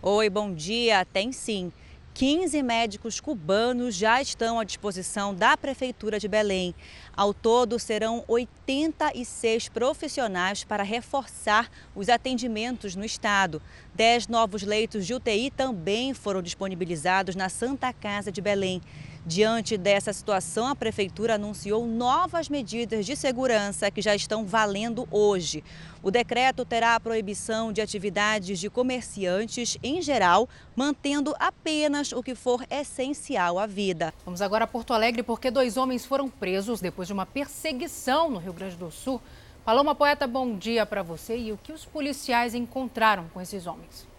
Oi, 0.01 0.31
bom 0.31 0.55
dia. 0.55 1.05
Tem 1.07 1.33
sim. 1.33 1.73
15 2.21 2.63
médicos 2.63 3.19
cubanos 3.19 3.95
já 3.95 4.21
estão 4.21 4.61
à 4.61 4.65
disposição 4.65 5.35
da 5.35 5.57
Prefeitura 5.57 6.21
de 6.21 6.29
Belém. 6.29 6.75
Ao 7.17 7.33
todo, 7.33 7.79
serão 7.79 8.23
86 8.29 9.71
profissionais 9.71 10.63
para 10.63 10.83
reforçar 10.83 11.71
os 11.97 12.11
atendimentos 12.11 12.95
no 12.95 13.07
estado. 13.07 13.63
Dez 13.95 14.29
novos 14.29 14.63
leitos 14.63 15.07
de 15.07 15.15
UTI 15.15 15.51
também 15.51 16.13
foram 16.13 16.43
disponibilizados 16.43 17.35
na 17.35 17.49
Santa 17.49 17.91
Casa 17.91 18.31
de 18.31 18.43
Belém. 18.43 18.83
Diante 19.25 19.77
dessa 19.77 20.15
situação, 20.15 20.67
a 20.67 20.75
Prefeitura 20.75 21.35
anunciou 21.35 21.87
novas 21.87 22.49
medidas 22.49 23.05
de 23.05 23.15
segurança 23.15 23.91
que 23.91 24.01
já 24.01 24.15
estão 24.15 24.47
valendo 24.47 25.07
hoje. 25.11 25.63
O 26.03 26.11
decreto 26.11 26.65
terá 26.65 26.95
a 26.95 27.01
proibição 27.01 27.71
de 27.71 27.83
atividades 27.83 28.59
de 28.59 28.71
comerciantes 28.71 29.77
em 29.83 30.01
geral, 30.01 30.49
mantendo 30.75 31.35
apenas 31.39 32.13
o 32.13 32.23
que 32.23 32.35
for 32.35 32.65
essencial 32.71 33.59
à 33.59 33.67
vida. 33.67 34.15
Vamos 34.25 34.41
agora 34.41 34.65
a 34.65 34.67
Porto 34.67 34.95
Alegre 34.95 35.23
porque 35.23 35.51
dois 35.51 35.77
homens 35.77 36.07
foram 36.07 36.31
presos 36.31 36.81
depois 36.81 37.07
de 37.07 37.13
uma 37.13 37.27
perseguição 37.27 38.31
no 38.31 38.39
Rio 38.39 38.55
Grande 38.55 38.77
do 38.77 38.91
Sul. 38.91 39.21
Paloma 39.67 39.95
Poeta, 39.95 40.27
bom 40.27 40.57
dia 40.57 40.87
para 40.87 41.03
você. 41.03 41.37
E 41.37 41.53
o 41.53 41.59
que 41.59 41.73
os 41.73 41.85
policiais 41.85 42.55
encontraram 42.55 43.29
com 43.35 43.41
esses 43.41 43.67
homens? 43.67 44.10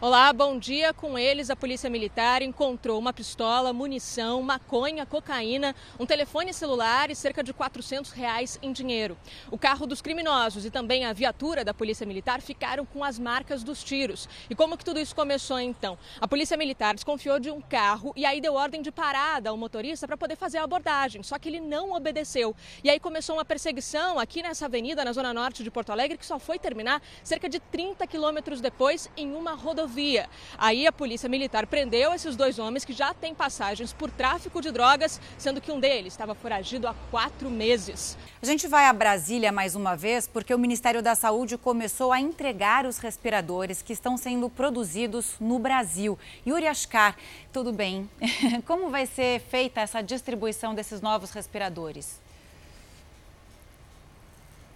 Olá, 0.00 0.32
bom 0.32 0.56
dia. 0.56 0.94
Com 0.94 1.18
eles, 1.18 1.50
a 1.50 1.56
Polícia 1.56 1.90
Militar 1.90 2.40
encontrou 2.40 2.96
uma 3.00 3.12
pistola, 3.12 3.72
munição, 3.72 4.40
maconha, 4.40 5.04
cocaína, 5.04 5.74
um 5.98 6.06
telefone 6.06 6.54
celular 6.54 7.10
e 7.10 7.16
cerca 7.16 7.42
de 7.42 7.52
400 7.52 8.12
reais 8.12 8.60
em 8.62 8.72
dinheiro. 8.72 9.18
O 9.50 9.58
carro 9.58 9.88
dos 9.88 10.00
criminosos 10.00 10.64
e 10.64 10.70
também 10.70 11.04
a 11.04 11.12
viatura 11.12 11.64
da 11.64 11.74
Polícia 11.74 12.06
Militar 12.06 12.40
ficaram 12.40 12.86
com 12.86 13.02
as 13.02 13.18
marcas 13.18 13.64
dos 13.64 13.82
tiros. 13.82 14.28
E 14.48 14.54
como 14.54 14.78
que 14.78 14.84
tudo 14.84 15.00
isso 15.00 15.16
começou 15.16 15.58
então? 15.58 15.98
A 16.20 16.28
Polícia 16.28 16.56
Militar 16.56 16.94
desconfiou 16.94 17.40
de 17.40 17.50
um 17.50 17.60
carro 17.60 18.12
e 18.14 18.24
aí 18.24 18.40
deu 18.40 18.54
ordem 18.54 18.80
de 18.80 18.92
parada 18.92 19.50
ao 19.50 19.56
motorista 19.56 20.06
para 20.06 20.16
poder 20.16 20.36
fazer 20.36 20.58
a 20.58 20.62
abordagem, 20.62 21.24
só 21.24 21.40
que 21.40 21.48
ele 21.48 21.58
não 21.58 21.90
obedeceu. 21.90 22.54
E 22.84 22.88
aí 22.88 23.00
começou 23.00 23.34
uma 23.34 23.44
perseguição 23.44 24.20
aqui 24.20 24.44
nessa 24.44 24.66
avenida, 24.66 25.04
na 25.04 25.12
zona 25.12 25.34
norte 25.34 25.64
de 25.64 25.72
Porto 25.72 25.90
Alegre, 25.90 26.16
que 26.16 26.24
só 26.24 26.38
foi 26.38 26.56
terminar 26.56 27.02
cerca 27.24 27.48
de 27.48 27.58
30 27.58 28.06
quilômetros 28.06 28.60
depois 28.60 29.10
em 29.16 29.34
uma 29.34 29.54
rodovia 29.54 29.87
rodovia. 29.88 30.28
Aí 30.56 30.86
a 30.86 30.92
Polícia 30.92 31.28
Militar 31.28 31.66
prendeu 31.66 32.12
esses 32.12 32.36
dois 32.36 32.58
homens 32.58 32.84
que 32.84 32.92
já 32.92 33.14
têm 33.14 33.34
passagens 33.34 33.92
por 33.92 34.10
tráfico 34.10 34.60
de 34.60 34.70
drogas, 34.70 35.20
sendo 35.38 35.60
que 35.60 35.72
um 35.72 35.80
deles 35.80 36.12
estava 36.12 36.34
foragido 36.34 36.86
há 36.86 36.94
quatro 37.10 37.50
meses. 37.50 38.16
A 38.40 38.46
gente 38.46 38.68
vai 38.68 38.84
a 38.86 38.92
Brasília 38.92 39.50
mais 39.50 39.74
uma 39.74 39.96
vez 39.96 40.28
porque 40.28 40.54
o 40.54 40.58
Ministério 40.58 41.02
da 41.02 41.14
Saúde 41.14 41.56
começou 41.56 42.12
a 42.12 42.20
entregar 42.20 42.86
os 42.86 42.98
respiradores 42.98 43.82
que 43.82 43.92
estão 43.92 44.16
sendo 44.16 44.48
produzidos 44.50 45.34
no 45.40 45.58
Brasil. 45.58 46.18
Yuri 46.46 46.66
Ascar, 46.66 47.16
tudo 47.52 47.72
bem? 47.72 48.08
Como 48.66 48.90
vai 48.90 49.06
ser 49.06 49.40
feita 49.40 49.80
essa 49.80 50.02
distribuição 50.02 50.74
desses 50.74 51.00
novos 51.00 51.30
respiradores? 51.30 52.27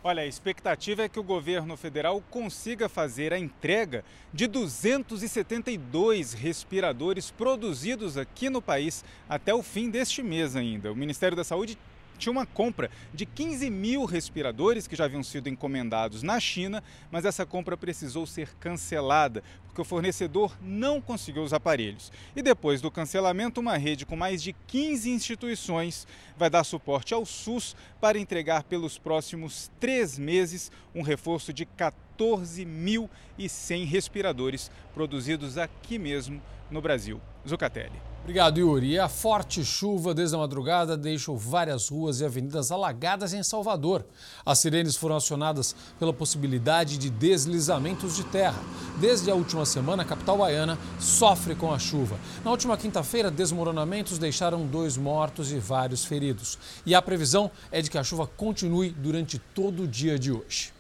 Olha, 0.04 0.24
a 0.24 0.26
expectativa 0.26 1.04
é 1.04 1.08
que 1.08 1.20
o 1.20 1.22
governo 1.22 1.76
federal 1.76 2.20
consiga 2.28 2.88
fazer 2.88 3.32
a 3.32 3.38
entrega 3.38 4.04
de 4.34 4.48
272 4.48 6.32
respiradores 6.32 7.30
produzidos 7.30 8.18
aqui 8.18 8.50
no 8.50 8.60
país 8.60 9.04
até 9.28 9.54
o 9.54 9.62
fim 9.62 9.88
deste 9.88 10.20
mês 10.20 10.56
ainda. 10.56 10.90
O 10.90 10.96
Ministério 10.96 11.36
da 11.36 11.44
Saúde 11.44 11.78
tinha 12.18 12.32
uma 12.32 12.44
compra 12.44 12.90
de 13.14 13.24
15 13.24 13.70
mil 13.70 14.04
respiradores 14.04 14.88
que 14.88 14.96
já 14.96 15.04
haviam 15.04 15.22
sido 15.22 15.48
encomendados 15.48 16.24
na 16.24 16.40
China, 16.40 16.82
mas 17.08 17.24
essa 17.24 17.46
compra 17.46 17.76
precisou 17.76 18.26
ser 18.26 18.48
cancelada 18.58 19.42
porque 19.72 19.80
o 19.80 19.86
fornecedor 19.86 20.54
não 20.60 21.00
conseguiu 21.00 21.42
os 21.42 21.54
aparelhos. 21.54 22.12
E 22.36 22.42
depois 22.42 22.82
do 22.82 22.90
cancelamento, 22.90 23.58
uma 23.58 23.78
rede 23.78 24.04
com 24.04 24.14
mais 24.14 24.42
de 24.42 24.52
15 24.52 25.08
instituições 25.08 26.06
vai 26.36 26.50
dar 26.50 26.62
suporte 26.62 27.14
ao 27.14 27.24
SUS 27.24 27.74
para 27.98 28.18
entregar 28.18 28.64
pelos 28.64 28.98
próximos 28.98 29.70
três 29.80 30.18
meses 30.18 30.70
um 30.94 31.00
reforço 31.00 31.54
de 31.54 31.64
14.100 31.64 33.86
respiradores 33.86 34.70
produzidos 34.92 35.56
aqui 35.56 35.98
mesmo 35.98 36.42
no 36.70 36.82
Brasil. 36.82 37.18
Zucatelli. 37.48 38.12
Obrigado, 38.22 38.60
Yuri. 38.60 38.92
E 38.92 38.98
a 39.00 39.08
forte 39.08 39.64
chuva 39.64 40.14
desde 40.14 40.36
a 40.36 40.38
madrugada 40.38 40.96
deixou 40.96 41.36
várias 41.36 41.88
ruas 41.88 42.20
e 42.20 42.24
avenidas 42.24 42.70
alagadas 42.70 43.34
em 43.34 43.42
Salvador. 43.42 44.06
As 44.46 44.60
sirenes 44.60 44.94
foram 44.94 45.16
acionadas 45.16 45.74
pela 45.98 46.12
possibilidade 46.12 46.98
de 46.98 47.10
deslizamentos 47.10 48.14
de 48.14 48.22
terra. 48.22 48.62
Desde 49.00 49.28
a 49.28 49.34
última 49.34 49.66
semana, 49.66 50.04
a 50.04 50.06
capital 50.06 50.38
baiana 50.38 50.78
sofre 51.00 51.56
com 51.56 51.72
a 51.72 51.80
chuva. 51.80 52.16
Na 52.44 52.52
última 52.52 52.76
quinta-feira, 52.76 53.28
desmoronamentos 53.28 54.18
deixaram 54.18 54.64
dois 54.64 54.96
mortos 54.96 55.50
e 55.50 55.58
vários 55.58 56.04
feridos. 56.04 56.56
E 56.86 56.94
a 56.94 57.02
previsão 57.02 57.50
é 57.72 57.82
de 57.82 57.90
que 57.90 57.98
a 57.98 58.04
chuva 58.04 58.24
continue 58.24 58.90
durante 58.90 59.40
todo 59.40 59.82
o 59.82 59.88
dia 59.88 60.16
de 60.16 60.30
hoje. 60.30 60.72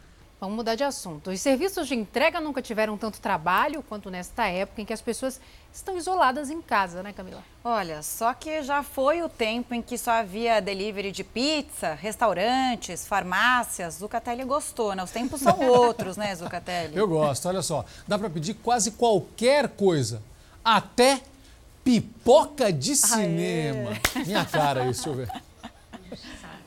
Vamos 0.42 0.56
mudar 0.56 0.74
de 0.74 0.82
assunto. 0.82 1.30
Os 1.30 1.40
serviços 1.40 1.86
de 1.86 1.94
entrega 1.94 2.40
nunca 2.40 2.60
tiveram 2.60 2.98
tanto 2.98 3.20
trabalho 3.20 3.80
quanto 3.80 4.10
nesta 4.10 4.48
época 4.48 4.82
em 4.82 4.84
que 4.84 4.92
as 4.92 5.00
pessoas 5.00 5.40
estão 5.72 5.96
isoladas 5.96 6.50
em 6.50 6.60
casa, 6.60 7.00
né, 7.00 7.12
Camila? 7.12 7.44
Olha, 7.62 8.02
só 8.02 8.34
que 8.34 8.60
já 8.60 8.82
foi 8.82 9.22
o 9.22 9.28
tempo 9.28 9.72
em 9.72 9.80
que 9.80 9.96
só 9.96 10.10
havia 10.10 10.60
delivery 10.60 11.12
de 11.12 11.22
pizza, 11.22 11.94
restaurantes, 11.94 13.06
farmácias. 13.06 13.94
Zucatelli 13.94 14.42
gostou, 14.42 14.96
né? 14.96 15.04
Os 15.04 15.12
tempos 15.12 15.40
são 15.40 15.60
outros, 15.62 16.16
né, 16.16 16.34
Zucatelli? 16.34 16.96
Eu 16.96 17.06
gosto, 17.06 17.46
olha 17.46 17.62
só. 17.62 17.84
Dá 18.08 18.18
para 18.18 18.28
pedir 18.28 18.54
quase 18.54 18.90
qualquer 18.90 19.68
coisa, 19.68 20.20
até 20.64 21.20
Pipoca 21.84 22.72
de 22.72 22.96
cinema. 22.96 23.90
Aê. 24.16 24.24
Minha 24.24 24.44
cara 24.44 24.90
isso, 24.90 25.04
deixa 25.04 25.08
eu 25.08 25.14
ver. 25.14 25.42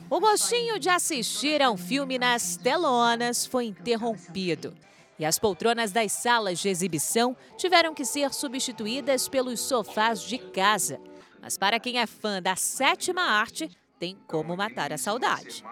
O 0.08 0.20
gostinho 0.20 0.78
de 0.78 0.88
assistir 0.88 1.60
a 1.60 1.68
um 1.68 1.76
filme 1.76 2.16
nas 2.16 2.56
telonas 2.56 3.44
foi 3.44 3.64
interrompido. 3.66 4.72
E 5.18 5.24
as 5.24 5.36
poltronas 5.36 5.90
das 5.90 6.12
salas 6.12 6.60
de 6.60 6.68
exibição 6.68 7.36
tiveram 7.56 7.92
que 7.92 8.04
ser 8.04 8.32
substituídas 8.32 9.28
pelos 9.28 9.58
sofás 9.58 10.20
de 10.20 10.38
casa. 10.38 11.00
Mas 11.42 11.58
para 11.58 11.80
quem 11.80 11.98
é 11.98 12.06
fã 12.06 12.40
da 12.40 12.54
sétima 12.54 13.20
arte, 13.20 13.68
tem 13.98 14.16
como 14.28 14.56
matar 14.56 14.92
a 14.92 14.98
saudade. 14.98 15.64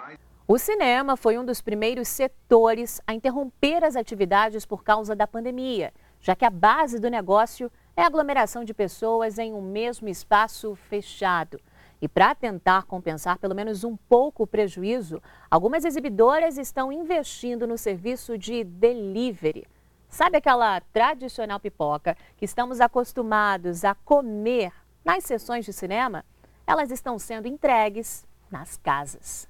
O 0.48 0.58
cinema 0.58 1.16
foi 1.16 1.38
um 1.38 1.44
dos 1.44 1.60
primeiros 1.60 2.08
setores 2.08 3.00
a 3.06 3.14
interromper 3.14 3.84
as 3.84 3.94
atividades 3.94 4.66
por 4.66 4.82
causa 4.82 5.14
da 5.14 5.28
pandemia, 5.28 5.92
já 6.20 6.34
que 6.34 6.44
a 6.44 6.50
base 6.50 6.98
do 6.98 7.08
negócio 7.08 7.70
é 7.96 8.02
a 8.02 8.06
aglomeração 8.06 8.64
de 8.64 8.74
pessoas 8.74 9.38
em 9.38 9.54
um 9.54 9.62
mesmo 9.62 10.08
espaço 10.08 10.74
fechado. 10.74 11.60
E 12.04 12.08
para 12.08 12.34
tentar 12.34 12.82
compensar 12.82 13.38
pelo 13.38 13.54
menos 13.54 13.82
um 13.82 13.96
pouco 13.96 14.42
o 14.42 14.46
prejuízo, 14.46 15.22
algumas 15.50 15.86
exibidoras 15.86 16.58
estão 16.58 16.92
investindo 16.92 17.66
no 17.66 17.78
serviço 17.78 18.36
de 18.36 18.62
delivery. 18.62 19.66
Sabe 20.06 20.36
aquela 20.36 20.82
tradicional 20.92 21.58
pipoca 21.58 22.14
que 22.36 22.44
estamos 22.44 22.78
acostumados 22.78 23.86
a 23.86 23.94
comer 23.94 24.70
nas 25.02 25.24
sessões 25.24 25.64
de 25.64 25.72
cinema? 25.72 26.26
Elas 26.66 26.90
estão 26.90 27.18
sendo 27.18 27.48
entregues 27.48 28.26
nas 28.50 28.76
casas. 28.76 29.48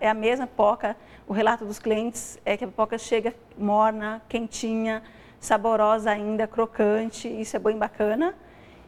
É 0.00 0.08
a 0.08 0.14
mesma 0.14 0.46
pipoca, 0.46 0.96
o 1.26 1.34
relato 1.34 1.66
dos 1.66 1.78
clientes 1.78 2.40
é 2.46 2.56
que 2.56 2.64
a 2.64 2.68
pipoca 2.68 2.96
chega 2.96 3.34
morna, 3.58 4.22
quentinha, 4.26 5.02
saborosa 5.38 6.12
ainda, 6.12 6.46
crocante, 6.46 7.28
isso 7.28 7.56
é 7.56 7.58
bem 7.58 7.76
bacana. 7.76 8.34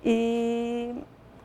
E 0.03 0.95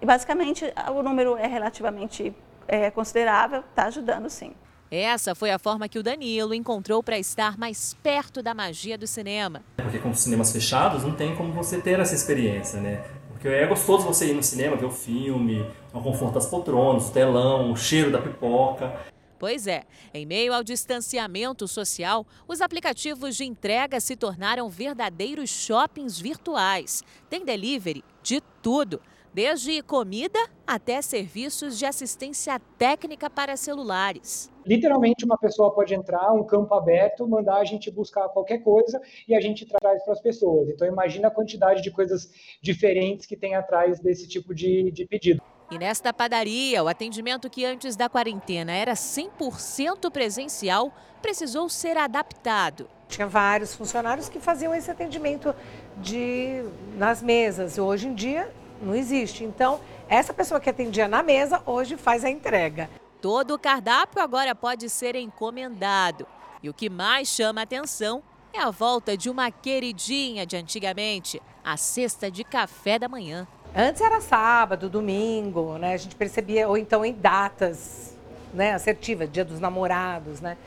e 0.06 0.08
basicamente 0.08 0.72
o 0.94 1.02
número 1.02 1.36
é 1.36 1.48
relativamente 1.48 2.32
é, 2.68 2.92
considerável, 2.92 3.62
está 3.62 3.86
ajudando 3.86 4.30
sim. 4.30 4.54
Essa 4.92 5.34
foi 5.34 5.50
a 5.50 5.58
forma 5.58 5.90
que 5.90 5.98
o 5.98 6.04
Danilo 6.04 6.54
encontrou 6.54 7.02
para 7.02 7.18
estar 7.18 7.58
mais 7.58 7.96
perto 8.04 8.44
da 8.44 8.54
magia 8.54 9.00
do 9.00 9.08
cinema. 9.08 9.64
Porque 9.76 9.98
com 9.98 10.14
cinemas 10.14 10.52
fechados 10.52 11.04
não 11.04 11.14
tem 11.16 11.36
como 11.36 11.52
você 11.52 11.82
ter 11.82 12.00
essa 12.00 12.14
experiência, 12.14 12.80
né? 12.80 13.04
Porque 13.30 13.48
é 13.48 13.66
gostoso 13.66 14.06
você 14.06 14.30
ir 14.30 14.36
no 14.36 14.44
cinema, 14.44 14.76
ver 14.76 14.86
o 14.86 14.92
filme, 14.92 15.66
o 15.92 16.00
conforto 16.00 16.36
das 16.36 16.46
poltronas, 16.46 17.10
o 17.10 17.12
telão, 17.12 17.72
o 17.72 17.76
cheiro 17.76 18.12
da 18.12 18.22
pipoca. 18.22 18.94
Pois 19.40 19.66
é, 19.66 19.86
em 20.14 20.24
meio 20.24 20.54
ao 20.54 20.64
distanciamento 20.64 21.68
social, 21.68 22.28
os 22.48 22.62
aplicativos 22.62 23.36
de 23.36 23.44
entrega 23.44 24.00
se 24.00 24.16
tornaram 24.16 24.70
verdadeiros 24.70 25.50
shoppings 25.50 26.20
virtuais. 26.20 27.04
Tem 27.28 27.44
delivery 27.44 28.04
de 28.22 28.40
tudo 28.62 29.02
desde 29.36 29.82
comida 29.82 30.40
até 30.66 31.02
serviços 31.02 31.78
de 31.78 31.86
assistência 31.86 32.58
técnica 32.78 33.30
para 33.30 33.58
celulares. 33.58 34.50
Literalmente, 34.66 35.26
uma 35.26 35.38
pessoa 35.38 35.76
pode 35.76 35.94
entrar, 35.94 36.32
um 36.32 36.46
campo 36.46 36.74
aberto, 36.74 37.28
mandar 37.28 37.58
a 37.58 37.66
gente 37.66 37.92
buscar 37.92 38.30
qualquer 38.30 38.60
coisa 38.60 38.98
e 39.28 39.36
a 39.36 39.42
gente 39.42 39.66
traz 39.66 40.02
para 40.06 40.14
as 40.14 40.22
pessoas. 40.22 40.70
Então, 40.70 40.88
imagina 40.88 41.28
a 41.28 41.32
quantidade 41.32 41.82
de 41.82 41.92
coisas 41.92 42.32
diferentes 42.62 43.26
que 43.26 43.36
tem 43.36 43.56
atrás 43.56 44.00
desse 44.00 44.26
tipo 44.26 44.56
de, 44.56 44.90
de 44.90 45.06
pedido. 45.06 45.42
E 45.70 45.78
nesta 45.78 46.14
padaria, 46.14 46.82
o 46.82 46.88
atendimento 46.88 47.50
que 47.50 47.66
antes 47.66 47.98
da 47.98 48.08
quarentena 48.08 48.72
era 48.72 48.94
100% 48.94 50.10
presencial 50.12 50.94
precisou 51.22 51.68
ser 51.68 51.98
adaptado. 51.98 52.88
Tinha 53.10 53.28
vários 53.28 53.76
funcionários 53.76 54.30
que 54.30 54.40
faziam 54.40 54.74
esse 54.74 54.90
atendimento 54.90 55.54
de 55.98 56.64
nas 56.98 57.22
mesas. 57.22 57.78
Hoje 57.78 58.08
em 58.08 58.16
dia 58.16 58.50
não 58.82 58.96
existe. 58.96 59.44
Então, 59.44 59.80
essa 60.08 60.34
pessoa 60.34 60.60
que 60.60 60.70
atendia 60.70 61.08
na 61.08 61.24
mesa 61.24 61.62
hoje 61.66 61.98
faz 61.98 62.24
a 62.24 62.30
entrega. 62.30 62.90
Todo 63.22 63.56
o 63.56 63.60
cardápio 63.60 64.22
agora 64.22 64.54
pode 64.54 64.90
ser 64.90 65.16
encomendado. 65.16 66.28
E 66.62 66.70
o 66.70 66.74
que 66.74 66.90
mais 66.90 67.28
chama 67.28 67.62
a 67.62 67.64
atenção 67.64 68.22
é 68.54 68.60
a 68.60 68.72
volta 68.72 69.18
de 69.18 69.30
uma 69.30 69.52
queridinha 69.52 70.46
de 70.46 70.56
antigamente, 70.56 71.42
a 71.64 71.76
cesta 71.76 72.30
de 72.32 72.44
café 72.44 72.98
da 72.98 73.08
manhã. 73.08 73.48
Antes 73.76 74.02
era 74.02 74.22
sábado, 74.22 74.90
domingo, 74.90 75.78
né? 75.78 75.94
A 75.94 75.98
gente 75.98 76.16
percebia, 76.16 76.68
ou 76.68 76.78
então 76.78 77.04
em 77.04 77.14
datas 77.14 78.16
né, 78.54 78.74
assertivas, 78.74 79.30
dia 79.30 79.44
dos 79.44 79.60
namorados, 79.60 80.40
né? 80.40 80.58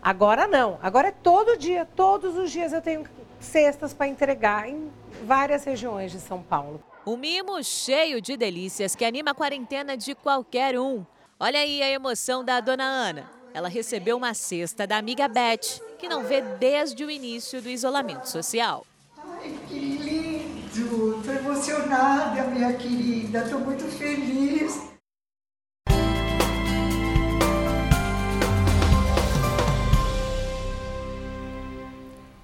Agora 0.00 0.46
não, 0.46 0.78
agora 0.82 1.08
é 1.08 1.10
todo 1.10 1.56
dia, 1.56 1.88
todos 1.96 2.36
os 2.36 2.50
dias 2.52 2.72
eu 2.72 2.82
tenho 2.82 3.04
cestas 3.40 3.92
para 3.92 4.06
entregar 4.06 4.68
em 4.68 4.90
várias 5.26 5.64
regiões 5.64 6.12
de 6.12 6.20
São 6.20 6.42
Paulo. 6.42 6.80
Um 7.06 7.18
mimo 7.18 7.62
cheio 7.62 8.18
de 8.18 8.34
delícias 8.34 8.96
que 8.96 9.04
anima 9.04 9.32
a 9.32 9.34
quarentena 9.34 9.94
de 9.94 10.14
qualquer 10.14 10.78
um. 10.78 11.04
Olha 11.38 11.58
aí 11.58 11.82
a 11.82 11.90
emoção 11.90 12.42
da 12.42 12.60
dona 12.60 12.84
Ana. 12.84 13.30
Ela 13.52 13.68
recebeu 13.68 14.16
uma 14.16 14.32
cesta 14.32 14.86
da 14.86 14.96
amiga 14.96 15.28
Beth, 15.28 15.82
que 15.98 16.08
não 16.08 16.24
vê 16.24 16.40
desde 16.40 17.04
o 17.04 17.10
início 17.10 17.60
do 17.60 17.68
isolamento 17.68 18.26
social. 18.26 18.86
Ai, 19.18 19.54
que 19.68 19.78
lindo! 19.78 21.18
Estou 21.18 21.34
emocionada, 21.34 22.42
minha 22.44 22.72
querida. 22.72 23.40
Estou 23.40 23.60
muito 23.60 23.84
feliz. 23.84 24.93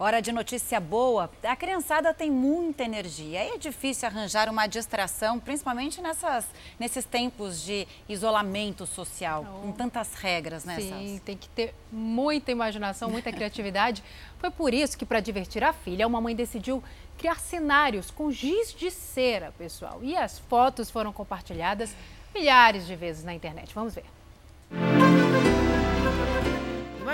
Hora 0.03 0.23
de 0.23 0.33
notícia 0.33 0.81
boa. 0.81 1.31
A 1.43 1.55
criançada 1.55 2.15
tem 2.15 2.31
muita 2.31 2.85
energia 2.85 3.45
e 3.45 3.51
é 3.51 3.59
difícil 3.59 4.09
arranjar 4.09 4.49
uma 4.49 4.67
distração, 4.67 5.39
principalmente 5.39 6.01
nessas, 6.01 6.47
nesses 6.79 7.05
tempos 7.05 7.63
de 7.63 7.87
isolamento 8.09 8.87
social, 8.87 9.45
oh. 9.47 9.61
com 9.61 9.73
tantas 9.73 10.15
regras, 10.15 10.65
né, 10.65 10.77
Sim, 10.81 11.21
tem 11.23 11.37
que 11.37 11.51
ter 11.51 11.75
muita 11.93 12.51
imaginação, 12.51 13.11
muita 13.11 13.31
criatividade. 13.31 14.03
Foi 14.39 14.51
por 14.51 14.73
isso 14.73 14.97
que, 14.97 15.05
para 15.05 15.21
divertir 15.21 15.63
a 15.63 15.75
filha, 15.75 16.07
uma 16.07 16.19
mãe 16.19 16.35
decidiu 16.35 16.83
criar 17.19 17.39
cenários 17.39 18.11
com 18.11 18.31
giz 18.31 18.73
de 18.73 18.91
cera, 18.91 19.53
pessoal. 19.59 19.99
E 20.03 20.17
as 20.17 20.39
fotos 20.39 20.89
foram 20.89 21.13
compartilhadas 21.13 21.95
milhares 22.35 22.87
de 22.87 22.97
vezes 22.97 23.23
na 23.23 23.35
internet. 23.35 23.75
Vamos 23.75 23.95
ver. 23.95 24.07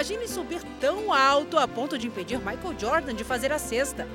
Imagine 0.08 0.28
subir 0.28 0.62
tão 0.80 1.12
alto 1.12 1.58
a 1.58 1.66
ponto 1.66 1.98
de 1.98 2.06
impedir 2.06 2.38
Michael 2.38 2.78
Jordan 2.78 3.12
de 3.12 3.24
fazer 3.24 3.50
a 3.50 3.58
cesta. 3.58 4.06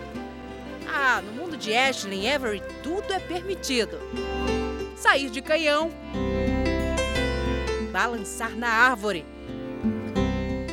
Ah, 0.87 1.21
no 1.21 1.33
mundo 1.33 1.57
de 1.57 1.75
Ashley 1.75 2.25
Everett, 2.25 2.65
tudo 2.81 3.11
é 3.11 3.19
permitido. 3.19 3.99
Sair 4.95 5.29
de 5.29 5.41
canhão, 5.41 5.91
balançar 7.91 8.55
na 8.55 8.69
árvore, 8.69 9.25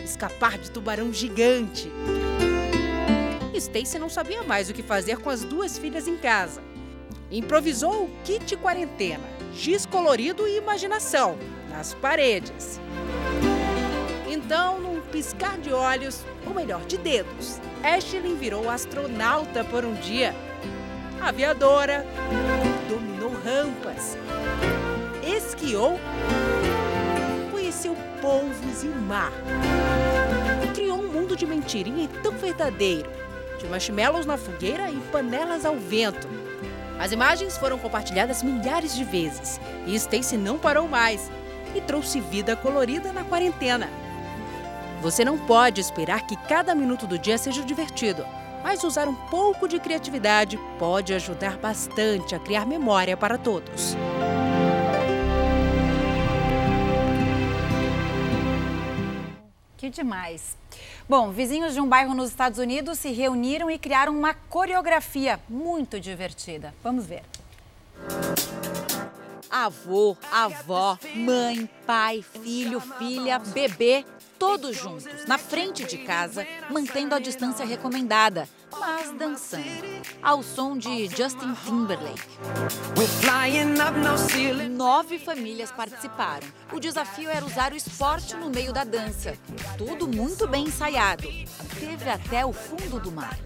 escapar 0.05 0.57
de 0.57 0.71
tubarão 0.71 1.13
gigante. 1.13 1.91
Stacy 3.53 3.99
não 3.99 4.09
sabia 4.09 4.45
mais 4.45 4.71
o 4.71 4.73
que 4.73 4.85
fazer 4.85 5.19
com 5.19 5.31
as 5.31 5.43
duas 5.43 5.77
filhas 5.77 6.07
em 6.07 6.17
casa. 6.17 6.63
Improvisou 7.29 8.05
o 8.05 8.11
kit 8.23 8.57
quarentena, 8.57 9.25
giz 9.53 9.85
colorido 9.85 10.47
e 10.47 10.59
imaginação 10.59 11.37
nas 11.69 11.93
paredes. 11.93 12.79
Então, 14.31 14.88
piscar 15.09 15.59
de 15.59 15.73
olhos, 15.73 16.25
ou 16.47 16.55
melhor, 16.55 16.85
de 16.85 16.97
dedos, 16.97 17.61
Ashley 17.83 18.35
virou 18.35 18.69
astronauta 18.71 19.65
por 19.65 19.85
um 19.85 19.95
dia. 19.95 20.35
Aviadora, 21.21 22.07
dominou 22.89 23.33
rampas, 23.45 24.17
esquiou, 25.25 25.99
conheceu 27.51 27.97
polvos 28.21 28.85
e 28.85 28.89
o 28.89 28.95
mar. 28.95 29.33
Criou 30.75 31.01
um 31.01 31.09
mundo 31.09 31.37
de 31.37 31.47
mentirinha 31.47 32.09
tão 32.23 32.33
verdadeiro, 32.33 33.11
de 33.59 33.67
marshmallows 33.67 34.27
na 34.27 34.37
fogueira 34.37 34.91
e 34.91 34.97
panelas 35.11 35.65
ao 35.65 35.77
vento. 35.77 36.29
As 36.99 37.13
imagens 37.13 37.57
foram 37.57 37.79
compartilhadas 37.79 38.43
milhares 38.43 38.95
de 38.95 39.05
vezes 39.05 39.61
e 39.87 39.95
Stacy 39.95 40.37
não 40.37 40.59
parou 40.59 40.89
mais 40.89 41.31
e 41.75 41.81
trouxe 41.81 42.21
vida 42.21 42.57
colorida 42.57 43.13
na 43.13 43.25
quarentena. 43.25 43.89
Você 45.01 45.25
não 45.25 45.39
pode 45.39 45.81
esperar 45.81 46.27
que 46.27 46.37
cada 46.37 46.75
minuto 46.75 47.07
do 47.07 47.17
dia 47.17 47.39
seja 47.39 47.63
divertido, 47.63 48.27
mas 48.65 48.83
usar 48.83 49.07
um 49.07 49.15
pouco 49.15 49.69
de 49.69 49.79
criatividade 49.79 50.59
pode 50.77 51.15
ajudar 51.15 51.57
bastante 51.57 52.35
a 52.35 52.39
criar 52.41 52.67
memória 52.67 53.17
para 53.17 53.39
todos. 53.39 53.97
Que 59.77 59.89
demais. 59.89 60.57
Bom, 61.09 61.31
vizinhos 61.31 61.75
de 61.75 61.81
um 61.81 61.89
bairro 61.89 62.13
nos 62.13 62.31
Estados 62.31 62.59
Unidos 62.59 62.99
se 62.99 63.13
reuniram 63.13 63.71
e 63.71 63.79
criaram 63.79 64.13
uma 64.13 64.35
coreografia 64.35 65.39
muito 65.49 66.01
divertida. 66.01 66.75
Vamos 66.83 67.07
ver. 67.07 67.23
Avô, 69.49 70.17
avó, 70.31 70.99
mãe, 71.15 71.71
pai, 71.87 72.23
filho, 72.43 72.81
filha, 72.81 73.39
bebê 73.39 74.05
todos 74.39 74.77
juntos, 74.77 75.27
na 75.27 75.37
frente 75.37 75.85
de 75.85 75.99
casa, 75.99 76.47
mantendo 76.71 77.15
a 77.15 77.19
distância 77.19 77.67
recomendada, 77.67 78.49
mas 78.79 79.11
dançando, 79.13 79.65
ao 80.23 80.43
som 80.43 80.77
de 80.79 81.07
Justin 81.09 81.55
Timberlake. 81.65 82.23
Nove 84.71 85.19
famílias 85.19 85.73
participaram. 85.73 86.47
O 86.73 86.79
desafio 86.79 87.29
era 87.29 87.45
usar 87.45 87.73
o 87.73 87.77
esporte 87.77 88.37
no 88.37 88.49
meio 88.49 88.73
da 88.73 88.85
dança. 88.85 89.37
Tudo 89.77 90.07
muito 90.07 90.47
bem 90.47 90.65
ensaiado. 90.65 91.25
Teve 91.81 92.09
até 92.09 92.47
o 92.47 92.53
fundo 92.53 93.01
do 93.01 93.11
mar. 93.11 93.37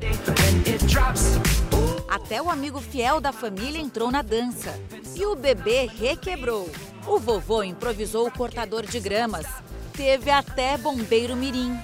Até 2.09 2.42
o 2.42 2.50
amigo 2.50 2.81
fiel 2.81 3.20
da 3.20 3.33
família 3.33 3.81
entrou 3.81 4.11
na 4.11 4.22
dança. 4.22 4.78
E 5.16 5.24
o 5.24 5.35
bebê 5.35 5.87
requebrou. 5.87 6.70
O 7.07 7.18
vovô 7.18 7.62
improvisou 7.62 8.26
o 8.26 8.31
cortador 8.31 8.87
de 8.87 9.00
gramas. 9.00 9.46
Teve 9.92 10.31
até 10.31 10.78
bombeiro 10.78 11.37
mirim. 11.37 11.78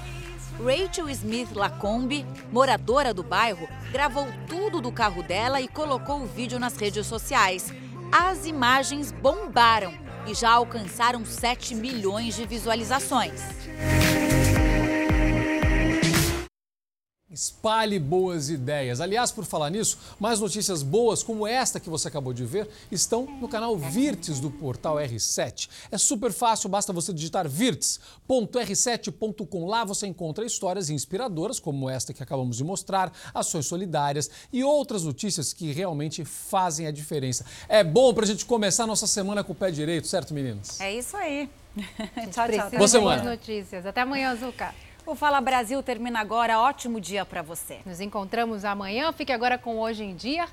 Rachel 0.59 1.09
Smith 1.11 1.53
Lacombe, 1.55 2.27
moradora 2.51 3.14
do 3.14 3.23
bairro, 3.23 3.68
gravou 3.92 4.27
tudo 4.49 4.81
do 4.81 4.90
carro 4.90 5.23
dela 5.23 5.61
e 5.61 5.68
colocou 5.68 6.21
o 6.23 6.27
vídeo 6.27 6.59
nas 6.59 6.77
redes 6.77 7.07
sociais. 7.07 7.73
As 8.11 8.47
imagens 8.47 9.12
bombaram 9.12 9.94
e 10.27 10.35
já 10.35 10.51
alcançaram 10.51 11.25
7 11.25 11.75
milhões 11.75 12.35
de 12.35 12.44
visualizações. 12.44 13.40
Espalhe 17.38 17.98
boas 18.01 18.51
ideias. 18.51 19.01
Aliás, 19.01 19.31
por 19.31 19.44
falar 19.44 19.70
nisso, 19.70 19.96
mais 20.18 20.40
notícias 20.40 20.83
boas 20.83 21.22
como 21.22 21.46
esta 21.46 21.79
que 21.79 21.88
você 21.88 22.09
acabou 22.09 22.33
de 22.33 22.44
ver 22.44 22.68
estão 22.90 23.29
no 23.40 23.46
canal 23.46 23.79
Virtes 23.79 24.40
do 24.40 24.51
portal 24.51 24.96
R7. 24.96 25.68
É 25.88 25.96
super 25.96 26.33
fácil, 26.33 26.68
basta 26.68 26.92
você 26.92 27.12
digitar 27.12 27.48
virtes.r7.com. 27.48 29.66
Lá 29.66 29.85
você 29.85 30.09
encontra 30.09 30.44
histórias 30.44 30.90
inspiradoras 30.90 31.61
como 31.61 31.88
esta 31.88 32.12
que 32.12 32.24
acabamos 32.24 32.57
de 32.57 32.64
mostrar, 32.64 33.12
ações 33.33 33.66
solidárias 33.66 34.29
e 34.53 34.64
outras 34.64 35.05
notícias 35.05 35.53
que 35.53 35.72
realmente 35.72 36.24
fazem 36.24 36.88
a 36.88 36.90
diferença. 36.90 37.44
É 37.68 37.85
bom 37.85 38.12
para 38.12 38.24
a 38.24 38.27
gente 38.27 38.44
começar 38.44 38.83
a 38.83 38.87
nossa 38.88 39.07
semana 39.07 39.44
com 39.44 39.53
o 39.53 39.55
pé 39.55 39.70
direito, 39.70 40.09
certo, 40.09 40.35
meninas? 40.35 40.81
É 40.81 40.92
isso 40.92 41.16
aí. 41.16 41.48
tchau, 42.33 42.48
tchau. 42.48 42.70
Boa 42.72 42.88
semana. 42.88 43.22
notícias. 43.22 43.87
Até 43.87 44.01
amanhã, 44.01 44.35
Zuca. 44.35 44.74
O 45.09 45.14
Fala 45.14 45.40
Brasil 45.40 45.83
termina 45.83 46.21
agora. 46.21 46.61
Ótimo 46.61 47.01
dia 47.01 47.25
para 47.25 47.40
você. 47.40 47.79
Nos 47.87 47.99
encontramos 47.99 48.62
amanhã. 48.62 49.11
Fique 49.11 49.33
agora 49.33 49.57
com 49.57 49.79
Hoje 49.79 50.05
em 50.05 50.14
Dia 50.14 50.47